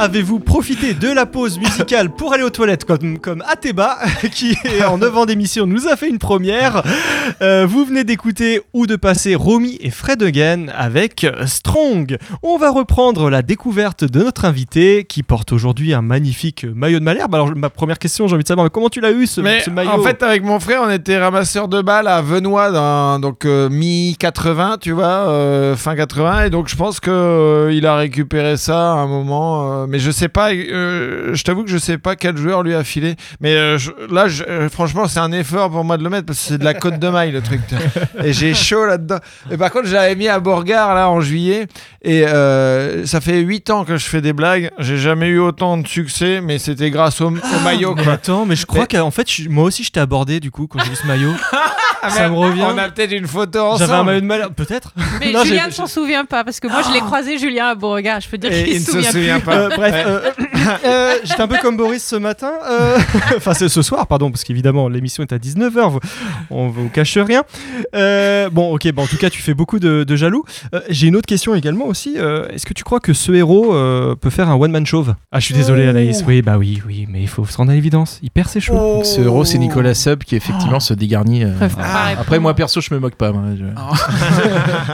[0.08, 3.98] avez-vous profité de la pause musicale pour aller aux toilettes comme, Ateba,
[4.32, 6.82] qui en 9 ans d'émission nous a fait une première.
[7.42, 12.18] Euh, vous venez d'écouter ou de passer Romy et Fred Again avec Strong.
[12.44, 17.04] On va reprendre la découverte de notre invité qui porte aujourd'hui un magnifique maillot de
[17.04, 17.34] Malherbe.
[17.36, 19.62] Alors ma première question, j'ai envie de savoir mais comment tu l'as eu ce, Mais
[19.62, 23.20] ce maillot en fait, avec mon frère, on était ramasseur de balles à Venois, dans,
[23.20, 26.46] donc euh, mi-80, tu vois, euh, fin 80.
[26.46, 27.12] Et donc, je pense qu'il
[27.72, 31.64] il a récupéré ça à un moment euh, mais je sais pas, euh, je t'avoue
[31.64, 33.16] que je sais pas quel joueur lui a filé.
[33.42, 36.26] Mais euh, je- là, je- euh, franchement, c'est un effort pour moi de le mettre
[36.26, 37.62] parce que c'est de la côte de maille le truc.
[38.24, 39.18] et j'ai chaud là-dedans.
[39.52, 41.68] Et par contre, je l'avais mis à Borgard là en juillet.
[42.04, 44.70] Et euh, ça fait 8 ans que je fais des blagues.
[44.78, 47.96] J'ai jamais eu autant de succès, mais c'était grâce au, au maillot.
[47.96, 48.14] Mais Quoi.
[48.14, 50.80] attends, mais je crois qu'en fait, je- moi aussi, je t'ai abordé du coup quand
[50.84, 51.34] j'ai vu ce maillot.
[52.00, 52.62] Ah, ça me revient.
[52.64, 53.80] On a peut-être une photo ensemble.
[53.80, 54.94] J'avais un maillot de malheur, peut-être.
[55.20, 57.76] Mais Non, Julien ne s'en souvient pas parce que moi je l'ai croisé Julien à
[57.76, 58.22] Beauregard.
[58.22, 59.46] Je peux dire qu'il se se souvient, souvient plus.
[59.46, 59.56] pas.
[59.56, 60.32] Euh, bref, euh,
[60.86, 62.52] euh, j'étais un peu comme Boris ce matin.
[62.70, 62.98] euh,
[63.38, 66.00] Enfin, c'est ce soir, pardon, parce qu'évidemment, l'émission est à 19h.
[66.50, 67.44] On vous cache rien.
[67.96, 70.44] Euh, bon, ok, bah, en tout cas, tu fais beaucoup de, de jaloux.
[70.74, 72.16] Euh, J'ai une autre question également aussi.
[72.18, 75.40] Euh, Est-ce que tu crois que ce héros euh, peut faire un one-man chauve Ah,
[75.40, 76.24] je suis désolé, Anaïs.
[76.28, 78.20] Oui, bah oui, oui, mais il faut se rendre à l'évidence.
[78.22, 78.78] Il perd ses cheveux.
[78.78, 81.44] Donc, ce héros, c'est Nicolas Sub qui effectivement se dégarnit.
[81.44, 81.80] euh, pour
[82.20, 83.32] Après, moi perso, je me moque pas.
[83.32, 83.66] moi, je...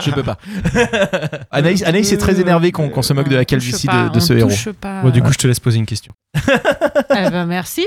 [0.00, 0.38] je peux pas.
[1.50, 4.32] Anaïs, Anaïs est très énervée qu'on qu'on se moque de la calvitie de, de ce
[4.32, 4.50] héros.
[4.80, 5.02] pas.
[5.02, 6.12] Bon, du coup, je te laisse poser une question.
[7.10, 7.86] Eh ben, merci.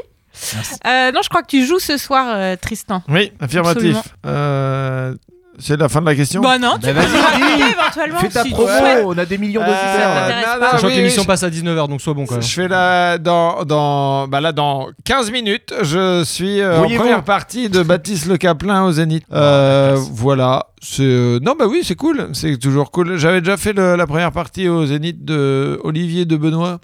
[0.85, 3.01] Euh, non, je crois que tu joues ce soir, euh, Tristan.
[3.09, 3.97] Oui, affirmatif.
[4.25, 5.15] Euh,
[5.59, 8.19] c'est la fin de la question Bah non, tu Bah, peux vas-y, raconter éventuellement.
[8.19, 9.03] Fais ta si tu promo, souhaites.
[9.07, 10.13] on a des millions Euh, d'auditeurs.
[10.13, 10.29] là.
[10.29, 12.43] non, non, Sachant oui, que l'émission je- passe à 19h, donc sois bon quand même.
[12.43, 17.01] Je fais la dans dans bah là dans 15 minutes, je suis euh, en Brouillez-vous.
[17.03, 19.23] première partie de Baptiste Le Caplin au Zénith.
[19.33, 20.67] Euh, voilà,
[20.99, 23.17] euh, non bah oui, c'est cool, c'est toujours cool.
[23.17, 26.79] J'avais déjà fait le- la première partie au Zénith de Olivier de Benoît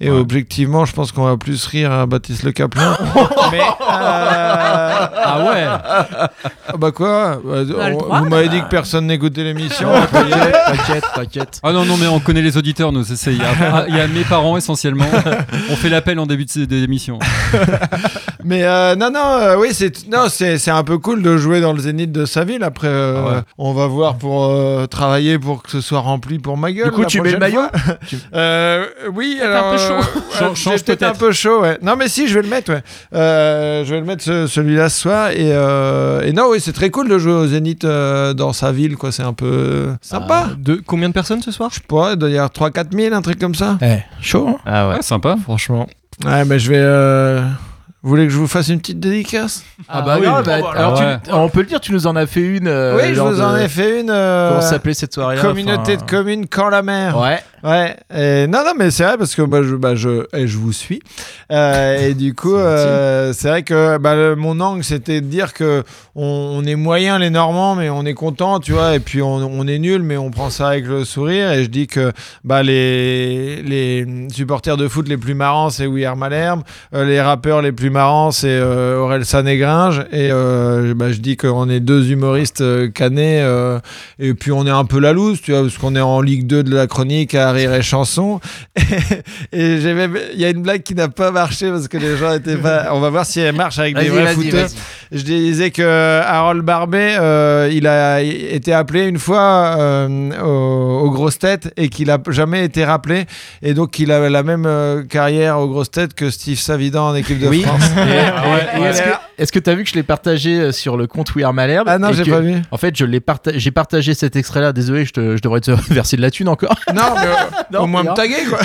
[0.00, 2.96] et objectivement, je pense qu'on va plus rire à Baptiste Le Caplin.
[3.52, 5.64] Mais euh, Ah ouais
[6.68, 9.88] ah bah quoi Bah, on- droit, Vous m'avez dit que personne n'écoutait l'émission.
[10.12, 11.60] T'inquiète, t'inquiète, t'inquiète.
[11.62, 13.04] Ah non, non, mais on connaît les auditeurs, nous.
[13.04, 15.06] Il y, a- il y a mes parents essentiellement.
[15.70, 17.18] On fait l'appel en début de- d'émission.
[18.44, 21.60] Mais euh, non, non, euh, oui, c'est non, c'est c'est un peu cool de jouer
[21.60, 22.62] dans le zénith de sa ville.
[22.62, 23.40] Après, euh, Ah ouais.
[23.58, 26.86] on va voir pour euh, travailler pour que ce soit rempli pour ma gueule.
[26.86, 27.94] Du coup, la tu mets le prochaine maillot fois.
[28.34, 29.66] Euh, Oui, Peut-être alors.
[29.66, 29.94] un peu chaud.
[29.94, 31.18] euh, Change- change j'ai peut-être un peut-être.
[31.18, 31.78] peu chaud, ouais.
[31.82, 32.82] Non, mais si, je vais le mettre, ouais.
[33.14, 35.30] Euh, je vais le mettre ce- celui-là ce soir.
[35.30, 38.70] Et, euh, et non, oui, c'est très cool de jouer au zénith euh, dans sa
[38.72, 39.10] ville, quoi.
[39.12, 40.48] C'est un peu sympa.
[40.50, 41.70] Ah, De combien de personnes ce soir?
[41.70, 43.78] Je sais pas, il doit y avoir 3-4 000, un truc comme ça.
[43.82, 44.46] Eh, chaud.
[44.48, 44.58] hein?
[44.64, 45.36] Ah Ouais, sympa.
[45.42, 45.86] franchement.
[46.24, 46.78] Ouais, mais je vais.
[46.78, 47.42] euh,
[48.02, 50.26] Vous voulez que je vous fasse une petite dédicace Ah bah oui.
[50.26, 52.40] non, bah, Oh, bah, alors tu- on peut le dire, tu nous en as fait
[52.42, 52.68] une.
[52.68, 54.10] euh, Oui, je vous en ai fait une.
[54.10, 57.18] euh, Comment s'appelait cette soirée-là Communauté enfin, de communes quand la mer.
[57.18, 57.42] Ouais.
[57.64, 57.96] Ouais.
[58.14, 60.72] Et non, non, mais c'est vrai parce que bah, je, bah, je, et je vous
[60.72, 61.00] suis.
[61.50, 65.52] Euh, et du coup, euh, c'est vrai que bah, le- mon angle, c'était de dire
[65.54, 65.82] que
[66.14, 68.94] on, on est moyen les Normands, mais on est content, tu vois.
[68.94, 71.50] Et puis on, on est nul, mais on prend ça avec le sourire.
[71.52, 72.12] Et je dis que
[72.44, 76.62] bah, les, les supporters de foot les plus marrants, c'est We Are Malherbe.
[76.94, 81.36] Euh, les rappeurs les plus marrants, c'est euh, Aurel San et euh, bah, je dis
[81.36, 83.40] qu'on est deux humoristes euh, canés.
[83.42, 83.78] euh,
[84.18, 86.46] et puis on est un peu la loose, tu vois, parce qu'on est en Ligue
[86.46, 88.40] 2 de la chronique à rire et chanson.
[89.52, 92.16] Et, j'ai même- il y a une blague qui n'a pas marché parce que les
[92.16, 92.88] gens étaient pas.
[92.92, 95.07] On va voir si elle marche avec des vrais vas-y.
[95.12, 101.10] Je disais que Harold Barbet, euh, il a été appelé une fois euh, aux, aux
[101.10, 103.24] grosses têtes et qu'il a jamais été rappelé.
[103.62, 107.14] Et donc il avait la même euh, carrière aux grosses têtes que Steve Savidan en
[107.14, 107.62] équipe de Oui.
[107.62, 107.82] France.
[107.96, 108.84] Et- et
[109.42, 111.52] Est-ce que que t'as vu que je l'ai partagé euh, sur le compte We Are
[111.54, 112.54] Malherbe Ah non, j'ai pas vu.
[112.70, 114.72] En fait, je l'ai parta- j'ai partagé cet extrait-là.
[114.72, 116.74] Désolé, je, te- je devrais te verser de la thune encore.
[116.94, 117.34] Non, mais euh,
[117.72, 118.58] Non, au moins me taguer quoi.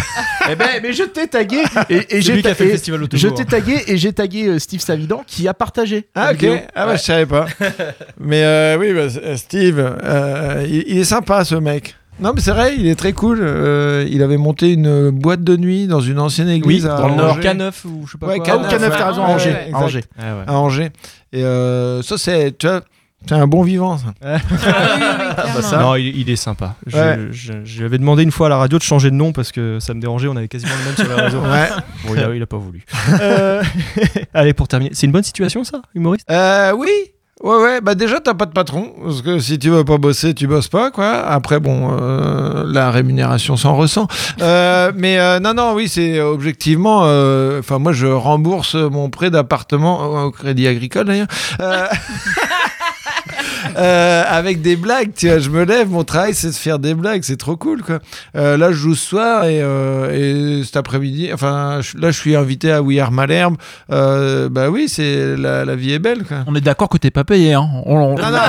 [0.51, 2.73] eh ben, mais je t'ai tagué et, j'ai lui qui a ta- fait le et-
[2.73, 3.33] festival je Autobourg.
[3.37, 6.07] t'ai tagué et j'ai tagué euh, Steve Savidan qui a partagé.
[6.15, 6.97] Ah ok, ah bah Ouais.
[6.97, 7.45] je savais pas.
[8.19, 11.95] mais euh, oui, bah, c'est- Steve, euh, il, il est sympa ce mec.
[12.19, 13.39] Non mais c'est vrai, il est très cool.
[13.41, 17.07] Euh, il avait monté une boîte de nuit dans une ancienne Oui, église à dans
[17.07, 17.37] le nord.
[17.37, 17.49] Angers.
[17.49, 18.47] K9 ou je sais pas Ouais, quoi.
[18.49, 18.97] Ah, ou Caneuf, Caneuf, ouais.
[18.99, 19.49] t'as raison, à Angers.
[19.49, 19.83] ouais, à exact.
[19.83, 20.03] Angers.
[20.19, 20.43] Ah ouais.
[20.47, 20.89] À Angers.
[21.33, 22.81] Et euh, ça c'est, tu vois,
[23.27, 23.97] c'est un bon vivant.
[23.97, 24.13] Ça.
[24.23, 25.61] Ah oui, oui, clairement.
[25.61, 25.77] ça.
[25.79, 26.75] Non, il, il est sympa.
[26.87, 27.19] Je, Ouais.
[27.31, 29.51] je- je lui avais demandé une fois à la radio de changer de nom parce
[29.51, 30.27] que ça me dérangeait.
[30.27, 31.39] On avait quasiment le même sur la réseau.
[31.43, 31.69] Ouais.
[32.07, 32.83] Bon, il, a, il a pas voulu.
[33.21, 33.61] Euh,
[34.33, 36.25] Allez, pour terminer, c'est une bonne situation ça, humoriste?
[36.31, 36.89] Euh, oui.
[37.43, 40.33] Ouais, ouais, bah déjà, t'as pas de patron, parce que si tu veux pas bosser,
[40.33, 41.25] tu bosses pas, quoi.
[41.27, 44.07] Après, bon, euh, la rémunération s'en ressent.
[44.41, 49.29] Euh, mais euh, non, non, oui, c'est objectivement, euh, enfin, moi, je rembourse mon prêt
[49.29, 51.27] d'appartement euh, au Crédit Agricole, d'ailleurs.
[53.77, 56.93] Euh, avec des blagues, tu vois, je me lève, mon travail, c'est de faire des
[56.93, 57.99] blagues, c'est trop cool, quoi.
[58.35, 62.19] Euh, là, je joue ce soir, et, euh, et cet après-midi, enfin, je- là, je
[62.19, 63.55] suis invité à We Are Malherbe.
[63.91, 66.37] Euh, bah oui, c'est la, la vie est belle, quoi.
[66.47, 67.67] On est d'accord que t'es pas payé, hein.
[67.85, 68.39] On, on- Non, non, non,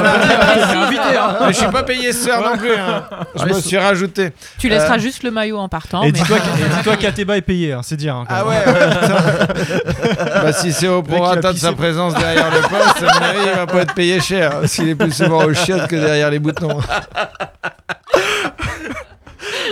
[1.47, 2.73] Mais je suis pas payé ce soir non plus.
[2.75, 3.05] hein.
[3.37, 4.31] Je me suis rajouté.
[4.59, 6.03] Tu laisseras juste le maillot en partant.
[6.03, 8.15] Et mais- dis-toi qu'Ateba est payé, hein, c'est dire.
[8.17, 13.03] hein, Ah ouais, ouais, bah, si c'est au prorata de sa présence derrière le poste,
[13.09, 14.53] à mon avis, il va pas être payé cher.
[14.67, 16.81] S'il est plus souvent au chiottes que derrière les boutons.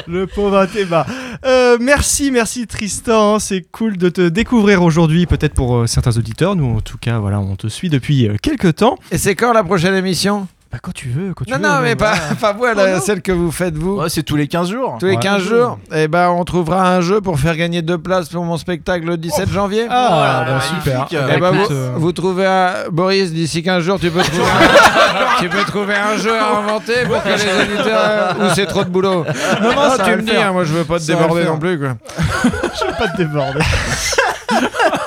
[0.06, 1.06] Le pauvre Athéba.
[1.44, 3.38] Euh, merci, merci Tristan.
[3.38, 6.56] C'est cool de te découvrir aujourd'hui, peut-être pour euh, certains auditeurs.
[6.56, 8.96] Nous, en tout cas, voilà, on te suit depuis euh, quelques temps.
[9.10, 10.48] Et c'est quand la prochaine émission?
[10.72, 11.62] Bah, quand tu veux, quand tu Non, veux.
[11.64, 12.34] non, mais pas, voilà.
[12.40, 13.96] pas vous, la- celle que vous faites vous.
[14.00, 14.96] Ouais, c'est tous les 15 jours.
[14.98, 15.20] Tous les Ouais.
[15.20, 18.56] 15 jours, et ben on trouvera un jeu pour faire gagner deux places pour mon
[18.56, 19.86] spectacle le 17 janvier.
[19.90, 20.98] Ah, Voilà, bah, super.
[21.00, 21.18] magnifique.
[21.36, 22.72] Eh ben, vous, euh, vous trouvez un...
[22.90, 25.40] Boris d'ici 15 jours tu peux trouver un...
[25.42, 28.88] tu peux trouver un jeu à inventer pour que les auditeurs ou c'est trop de
[28.88, 29.24] boulot
[29.62, 31.44] non non ça va tu me dis hein, moi je veux pas te Ça déborder
[31.44, 31.96] non plus quoi.
[32.80, 33.60] Je veux pas te déborder.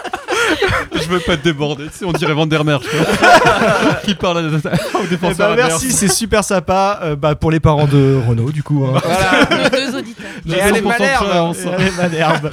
[1.05, 3.93] Je veux pas te déborder, tu sais, on dirait Vandermeer, je crois.
[4.05, 4.41] qui parle à-
[5.03, 8.63] Eh défenseur ben, merci, c'est super sympa euh, bah, pour les parents de Renault, du
[8.63, 8.85] coup.
[8.85, 8.99] hein.
[9.51, 10.25] Nos deux auditeurs.
[10.47, 11.57] Et allez 100% de Malherbe chance.
[11.65, 12.51] Et allez, Malherbe.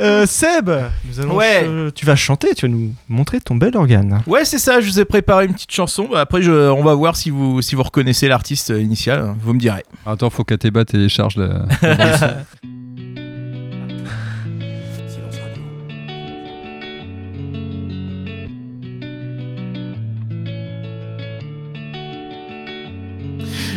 [0.00, 0.70] Euh, Seb,
[1.04, 1.60] nous allons Ouais.
[1.60, 4.22] ch- tu vas chanter, tu vas nous montrer ton bel organe.
[4.26, 6.08] Ouais, c'est ça, je vous ai préparé une petite chanson.
[6.10, 9.34] Bah, Après, je, on va voir si vous, si vous reconnaissez l'artiste euh, initial.
[9.42, 9.84] Vous me direz.
[10.06, 11.66] Attends, faut qu'Ateba télécharge la.
[11.82, 12.26] la bande-son.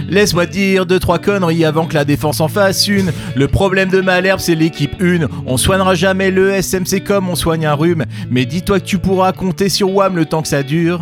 [0.10, 3.12] Laisse-moi dire deux trois conneries avant que la défense en fasse une.
[3.36, 5.28] Le problème de Malherbe, c'est l'équipe 1.
[5.46, 8.06] On soignera jamais le SMC comme on soigne un rhume.
[8.30, 11.02] Mais dis-toi que tu pourras compter sur WAM le temps que ça dure.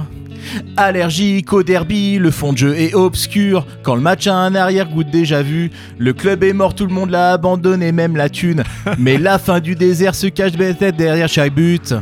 [0.77, 3.65] Allergique au derby, le fond de jeu est obscur.
[3.81, 7.09] Quand le match a un arrière-goût déjà vu, le club est mort, tout le monde
[7.09, 8.63] l'a abandonné, même la thune.
[8.97, 11.93] Mais la fin du désert se cache peut-être derrière chaque but.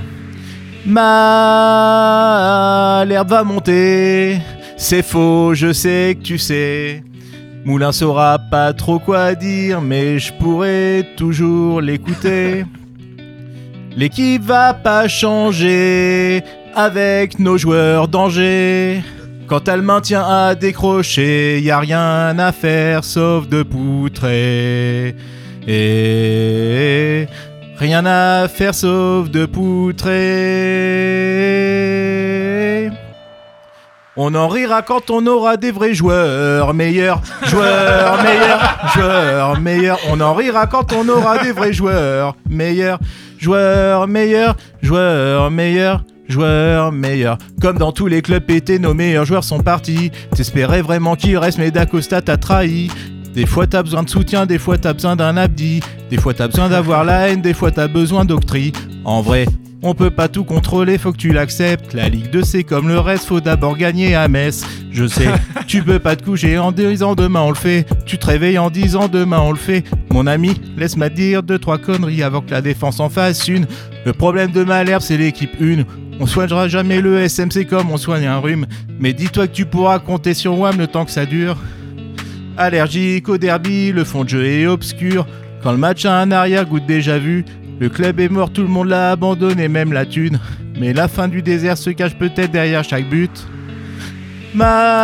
[0.85, 0.99] Malherbe
[3.29, 4.39] va monter.
[4.83, 7.03] C'est faux, je sais que tu sais.
[7.65, 12.65] Moulin saura pas trop quoi dire, mais je pourrais toujours l'écouter.
[13.95, 16.41] L'équipe va pas changer
[16.73, 19.03] avec nos joueurs danger.
[19.45, 25.15] Quand elle maintient à décrocher, y a rien à faire sauf de poutrer.
[25.67, 27.27] Et
[27.77, 30.11] rien à faire sauf de poutrer.
[34.17, 39.99] On en rira quand on aura des vrais joueurs meilleurs, joueurs meilleurs, joueurs meilleurs.
[40.09, 42.99] On en rira quand on aura des vrais joueurs meilleurs,
[43.39, 46.03] joueurs meilleurs, joueurs meilleurs.
[46.27, 47.37] Joueurs meilleurs.
[47.61, 50.11] Comme dans tous les clubs pétés, nos meilleurs joueurs sont partis.
[50.33, 52.89] T'espérais vraiment qu'il reste, mais Dacosta t'a trahi.
[53.33, 55.81] Des fois t'as besoin de soutien, des fois t'as besoin d'un abdi.
[56.09, 58.71] Des fois t'as besoin d'avoir la haine, des fois t'as besoin d'octroi.
[59.03, 59.45] En vrai,
[59.83, 61.93] on peut pas tout contrôler, faut que tu l'acceptes.
[61.93, 64.63] La Ligue 2 c'est comme le reste, faut d'abord gagner à Metz.
[64.91, 65.27] Je sais,
[65.67, 67.85] tu peux pas te coucher en disant demain on le fait.
[68.05, 69.83] Tu te réveilles en disant demain on le fait.
[70.11, 73.65] Mon ami, laisse-moi dire deux trois conneries avant que la défense en fasse une.
[74.05, 75.83] Le problème de Malherbe c'est l'équipe 1.
[76.19, 78.67] On soignera jamais le SMC comme on soigne un rhume.
[78.99, 81.57] Mais dis-toi que tu pourras compter sur WAM le temps que ça dure.
[82.57, 85.25] Allergique au derby, le fond de jeu est obscur.
[85.63, 87.45] Quand le match a un arrière-goût de déjà vu,
[87.81, 90.39] le club est mort, tout le monde l'a abandonné, même la thune.
[90.79, 93.31] Mais la fin du désert se cache peut-être derrière chaque but.
[94.53, 95.01] Malherbe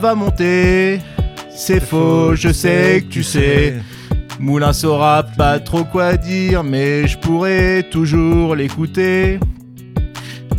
[0.00, 0.98] va monter.
[1.54, 3.76] C'est faux, je sais que tu sais.
[4.40, 9.38] Moulin saura pas trop quoi dire, mais je pourrais toujours l'écouter.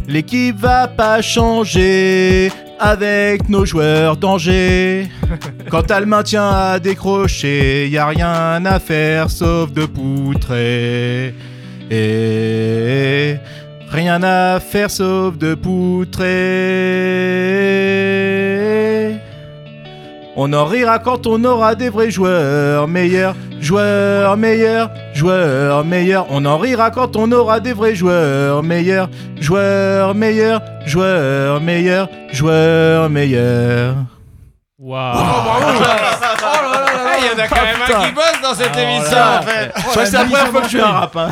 [0.08, 5.08] L'équipe va pas changer avec nos joueurs danger.
[5.70, 11.36] Quand elle maintient à décrocher, y a rien à faire sauf de poutrer.
[11.92, 13.36] Et
[13.90, 16.32] rien à faire sauf de poutrer.
[20.38, 26.26] On en rira quand on aura des vrais joueurs meilleurs, joueurs meilleurs, joueurs meilleurs.
[26.30, 29.10] On en rira quand on aura des vrais joueurs meilleurs,
[29.42, 33.96] joueurs meilleurs, joueurs meilleurs, joueurs meilleurs.
[34.84, 35.16] Waouh.
[37.20, 39.72] Il y en a quand même un qui bosse dans cette émission en fait.
[39.76, 41.16] Je crois que c'est la première fois que je fais un rap.
[41.16, 41.30] hein.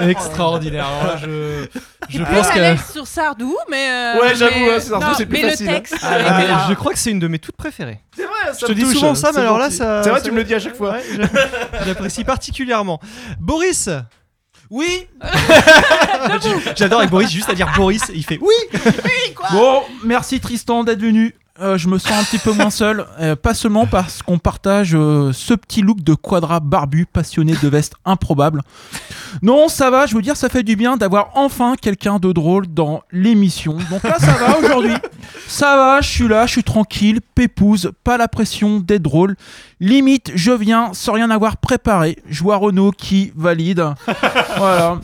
[0.08, 0.86] Extraordinaire.
[0.86, 1.66] Alors là, je,
[2.08, 2.92] je Je pense que.
[2.92, 3.88] sur Sardou, mais.
[3.90, 5.74] euh, Ouais, j'avoue, mais- ouais, Sardou, c'est plus mais facile, le hein.
[5.76, 5.96] texte.
[6.02, 8.00] Ah, mais je crois que c'est une de mes toutes préférées.
[8.16, 10.02] C'est vrai, Je te dis souvent ça, mais alors là, ça.
[10.02, 10.96] C'est vrai, ça- tu me le dis à chaque fois.
[11.86, 13.00] J'apprécie particulièrement.
[13.38, 13.90] Boris
[14.70, 15.08] Oui
[16.76, 18.54] J'adore avec Boris, juste à dire Boris, il fait oui
[19.52, 21.34] Bon, merci Tristan d'être venu.
[21.60, 24.94] Euh, je me sens un petit peu moins seul, euh, pas seulement parce qu'on partage
[24.94, 28.62] euh, ce petit look de quadra barbu passionné de veste improbable.
[29.42, 32.66] Non, ça va, je veux dire, ça fait du bien d'avoir enfin quelqu'un de drôle
[32.66, 33.76] dans l'émission.
[33.90, 34.94] Donc là, ça va aujourd'hui.
[35.46, 39.36] Ça va, je suis là, je suis tranquille, pépouse, pas la pression d'être drôle.
[39.80, 42.16] Limite, je viens sans rien avoir préparé.
[42.26, 43.84] Je vois Renault qui valide.
[44.56, 45.00] Voilà.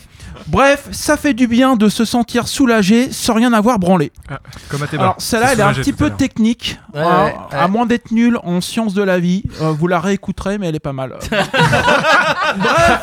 [0.47, 4.13] Bref, ça fait du bien de se sentir soulagé sans rien avoir branlé.
[4.69, 7.85] Comme à tes Alors celle-là, elle est un petit peu technique, Ouais, ouais, à moins
[7.87, 9.43] d'être nulle en sciences de la vie.
[9.61, 11.15] euh, vous la réécouterez, mais elle est pas mal.
[12.57, 13.01] Bref,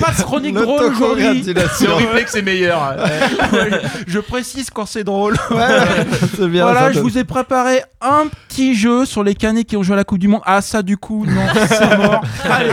[0.00, 1.44] pas de chronique drôle aujourd'hui.
[1.76, 2.96] C'est horrible que c'est meilleur.
[3.52, 3.70] Ouais,
[4.06, 5.36] Je précise quand c'est drôle.
[5.50, 6.62] Bien.
[6.62, 9.96] voilà, je vous ai préparé un petit jeu sur les canets qui ont joué à
[9.96, 10.42] la Coupe du Monde.
[10.44, 12.22] Ah, ça, du coup, non, c'est mort.
[12.50, 12.70] Allez,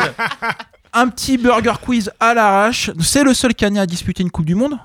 [0.99, 2.91] un petit burger quiz à l'arrache.
[2.99, 4.77] C'est le seul canet à disputer une Coupe du Monde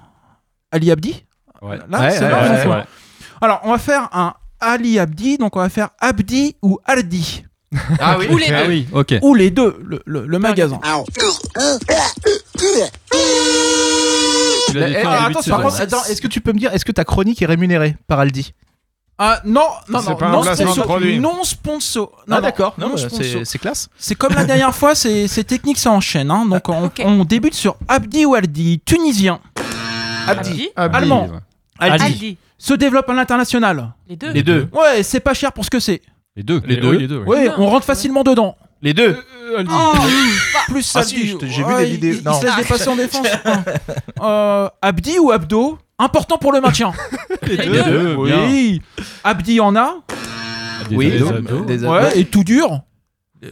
[0.71, 1.25] Ali Abdi
[1.61, 1.79] Ouais.
[1.89, 2.69] Là, Ouais, c'est ouais, là, ouais, on ouais, fait.
[2.69, 2.85] ouais.
[3.41, 7.45] Alors, on va faire un Ali Abdi, donc on va faire Abdi ou Aldi.
[8.01, 8.27] Ah oui.
[8.31, 8.69] Ou les Ah deux.
[8.69, 9.15] oui, ok.
[9.23, 10.79] Ou les deux, le, le- le magasin.
[14.75, 18.21] L'as Eh, est-ce que tu peux me dire, est-ce que ta chronique est rémunérée par
[18.21, 18.53] Aldi?
[19.25, 21.19] Ah, non, non, C'est non, pas un non, placement de sponsor- produit.
[21.21, 22.11] non sponsor.
[22.11, 23.25] Non, Ah non, d'accord, non, non bah, sponsor.
[23.25, 23.89] c'est c'est classe.
[23.97, 26.31] C'est comme la dernière fois, c'est c'est technique, ça enchaîne.
[26.31, 26.45] hein.
[26.47, 27.01] Donc on, Ok.
[27.05, 29.39] on débute sur Abdi ou Aldi, tunisien.
[30.27, 30.71] Abdi.
[30.77, 31.27] Allemand.
[31.29, 31.39] ouais.
[31.79, 32.05] Aldi.
[32.05, 32.39] Aldi.
[32.59, 33.93] Se développe à l'international.
[34.09, 34.31] Les deux.
[34.33, 34.69] Les deux.
[34.73, 36.01] Ouais, c'est pas cher pour ce que c'est.
[36.37, 36.61] Les deux.
[36.67, 36.83] Les deux.
[36.93, 36.99] deux.
[36.99, 37.19] Les deux.
[37.25, 38.57] Ouais, on rentre facilement dedans.
[38.83, 39.17] Les deux.
[39.55, 39.93] Oh,
[40.69, 41.11] plus Ah Aldi.
[41.11, 42.13] si, je j'ai vu des vidéos.
[42.15, 42.33] Il, il Non.
[42.41, 43.27] se laisse dépasser en défense.
[44.23, 45.79] Euh, Abdi ou Abdo?
[45.99, 46.93] Important pour le maintien.
[47.47, 48.15] Les Les deux.
[48.17, 48.83] Oui.
[49.25, 49.95] Abdi en a.
[50.89, 51.67] Des Oui, ados.
[51.67, 52.81] des Ouais, et tout dur.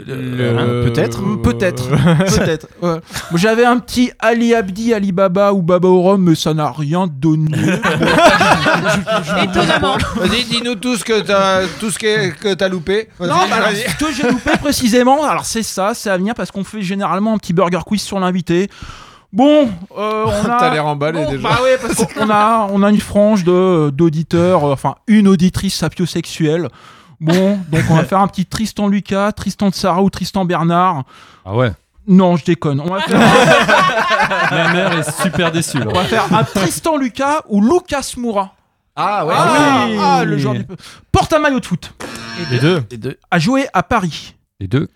[0.09, 1.21] Euh, Peut-être.
[1.23, 1.89] Euh, Peut-être.
[2.39, 2.69] Peut-être.
[2.81, 2.99] ouais.
[3.31, 6.71] Moi, J'avais un petit Ali Abdi, Ali Baba ou Baba au rhum, mais ça n'a
[6.71, 7.57] rien donné.
[9.43, 9.97] Étonnamment.
[10.17, 13.09] Vas-y, dis-nous tout ce que t'as, tout ce que, que t'as loupé.
[13.21, 13.89] Non, bah, alors, vas-y.
[13.91, 17.35] ce que j'ai loupé précisément, alors c'est ça, c'est à venir parce qu'on fait généralement
[17.35, 18.69] un petit burger quiz sur l'invité.
[19.33, 20.57] Bon, euh, on a.
[20.59, 21.49] T'as l'air emballé Bon, déjà.
[21.49, 25.75] Bah ouais, parce qu'on a, on a une frange de d'auditeurs, euh, enfin une auditrice
[25.77, 26.69] sapiosexuelle.
[27.21, 31.05] Bon, donc on va faire un petit Tristan Lucas, Tristan de Sarah ou Tristan Bernard.
[31.45, 31.73] Ah ouais.
[32.09, 32.81] Non, je déconne.
[32.81, 33.21] On va faire,
[34.51, 35.79] Ma mère est super déçue.
[35.79, 35.87] là.
[35.91, 38.55] on va faire un Tristan Lucas ou Lucas Moura.
[38.97, 39.35] Ah ouais.
[39.37, 39.97] Ah, oui.
[40.01, 40.67] ah, le genre du...
[41.13, 41.93] Porte un maillot de foot.
[42.51, 42.83] Les deux.
[42.91, 43.19] Les deux.
[43.31, 44.35] A joué à Paris.
[44.59, 44.89] Les deux.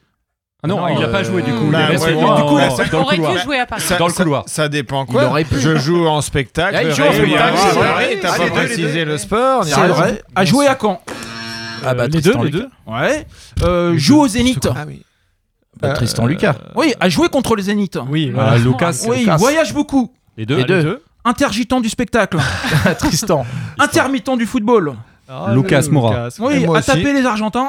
[0.65, 1.67] Ah non, Non, il a pas euh, joué du coup.
[1.71, 3.35] bah, il est resté ouais, dans, du coup, là, dans ça- le Aurait couloir.
[3.35, 3.83] pu jouer à Paris.
[3.83, 4.45] Ça- Dans le ça- couloir.
[4.47, 5.25] Ça dépend Il quoi.
[5.27, 5.61] aurait pu.
[5.61, 6.75] Je joue en spectacle.
[6.79, 8.09] Ah, il joue en spectacle, c'est Ah, vrai.
[8.15, 9.65] oui, T'as Ah, pas les les précisé le sport.
[9.65, 10.23] C'est vrai.
[10.35, 11.01] A joué à Caen.
[11.87, 12.69] Ah bah les Tristan deux, les deux.
[12.87, 13.27] Ouais.
[13.62, 14.67] Euh, joue au Zénith.
[14.75, 15.03] Ah oui.
[15.83, 16.55] Bah, Tristan Lucas.
[16.77, 17.99] Oui, a joué contre le Zénith.
[18.09, 18.95] Oui, Ah, Lucas.
[19.07, 19.37] Oui, Lucas.
[19.37, 20.12] voyage beaucoup.
[20.39, 20.57] Les deux.
[20.57, 21.03] Les deux.
[21.27, 22.39] Intergitant du spectacle.
[22.99, 23.45] Tristan.
[23.79, 24.95] Intermittent du football.
[25.53, 26.29] Lucas Moura.
[26.39, 26.87] Oui, aussi.
[26.87, 27.69] tapé les Argentins.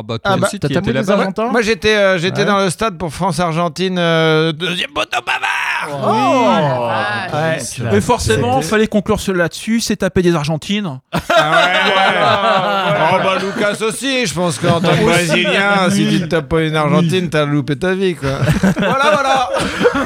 [0.00, 1.50] Ah bah Ah toi bah, aussi, t'as tu tapé étais les là-bas.
[1.50, 2.44] Moi j'étais euh, j'étais Ouais.
[2.46, 5.48] dans le stade pour France-Argentine euh, deuxième poteau bavard.
[5.90, 7.28] Oh, la.
[7.32, 7.58] Ouais.
[7.92, 11.00] Mais forcément, fallait conclure sur là-dessus, c'est taper des Argentines.
[11.12, 11.18] Ah
[11.50, 12.14] ouais, ouais.
[13.10, 16.62] Oh bah Lucas aussi, je pense qu'en tant que Brésilien, si tu ne tapes pas
[16.62, 18.30] une Argentine, t'as loupé ta vie quoi.
[18.78, 19.48] voilà, voilà.
[19.94, 19.98] Ah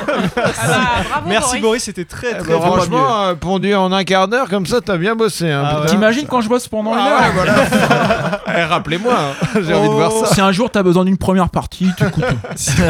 [0.66, 0.76] bah,
[1.08, 1.82] bravo, Merci Boris.
[1.84, 2.60] C'était très Eh très très mieux.
[2.60, 5.50] franchement, euh, pondu en un quart d'heure comme ça, t'as bien bossé.
[5.50, 5.86] Hein, Ah.
[5.86, 7.54] T'imagines quand je bosse pendant une Ah heure ouais, voilà.
[8.54, 9.60] Eh, Rappelez-moi, hein.
[9.66, 10.34] j'ai envie de voir ça.
[10.34, 12.24] Si un jour t'as besoin d'une première partie, tu, écoutes,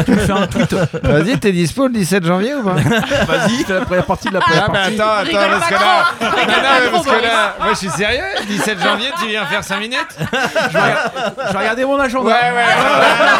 [0.05, 0.75] tu me fais un tweet.
[1.03, 2.72] Vas-y, t'es dispo le 17 janvier ou pas
[3.27, 5.01] Vas-y, fais la première partie de la première Ah, mais partie.
[5.01, 5.79] attends, attends, parce pas que là.
[5.79, 6.35] Non, pas
[6.83, 7.23] mais parce que Boris.
[7.23, 8.23] là, moi je suis sérieux.
[8.47, 11.09] 17 janvier, tu viens faire 5 minutes Je vais regarder-
[11.47, 12.25] je vais regarder mon agenda.
[12.29, 12.63] Ouais, ouais, ouais.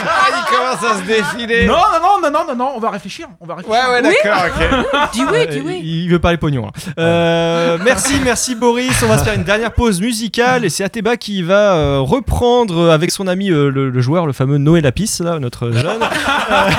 [0.07, 1.65] Ah, il commence à se défiler.
[1.67, 3.27] Non, non, non, non, non, non, on va réfléchir.
[3.41, 3.83] On va réfléchir.
[3.89, 5.09] Ouais, ouais, d'accord, ok.
[5.13, 5.81] Dis oui, dis Euh, oui.
[5.83, 6.65] Il veut parler pognon.
[6.65, 6.71] là.
[6.99, 9.01] Euh, merci, merci Boris.
[9.03, 12.91] On va se faire une dernière pause musicale et c'est Ateba qui va euh, reprendre
[12.91, 15.85] avec son ami euh, le, le joueur, le fameux Noé Lapis, là, notre jeune.
[15.85, 16.69] Euh,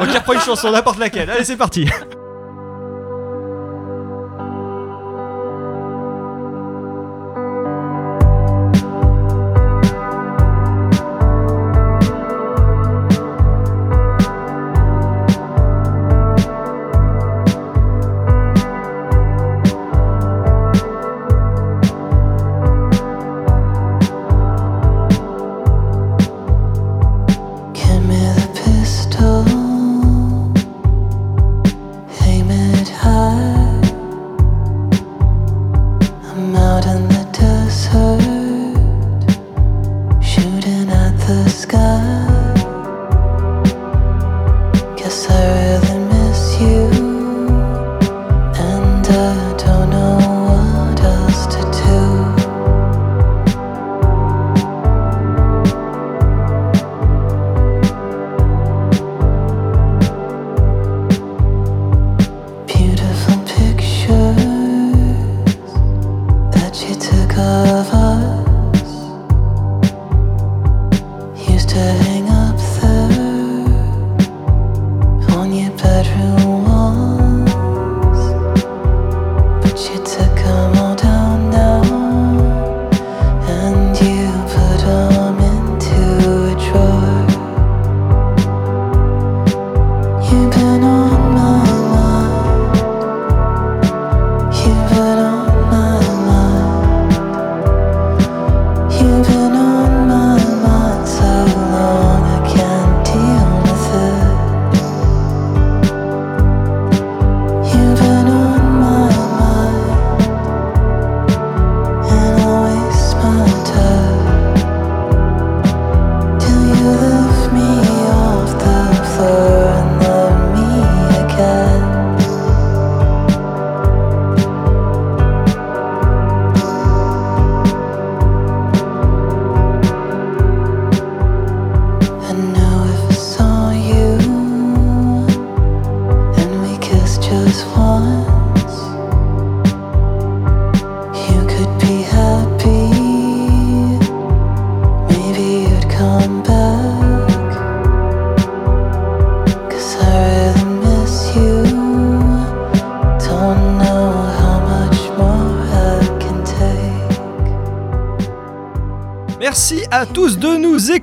[0.00, 1.30] on reprend une chanson, n'importe laquelle.
[1.30, 1.90] Allez, c'est parti.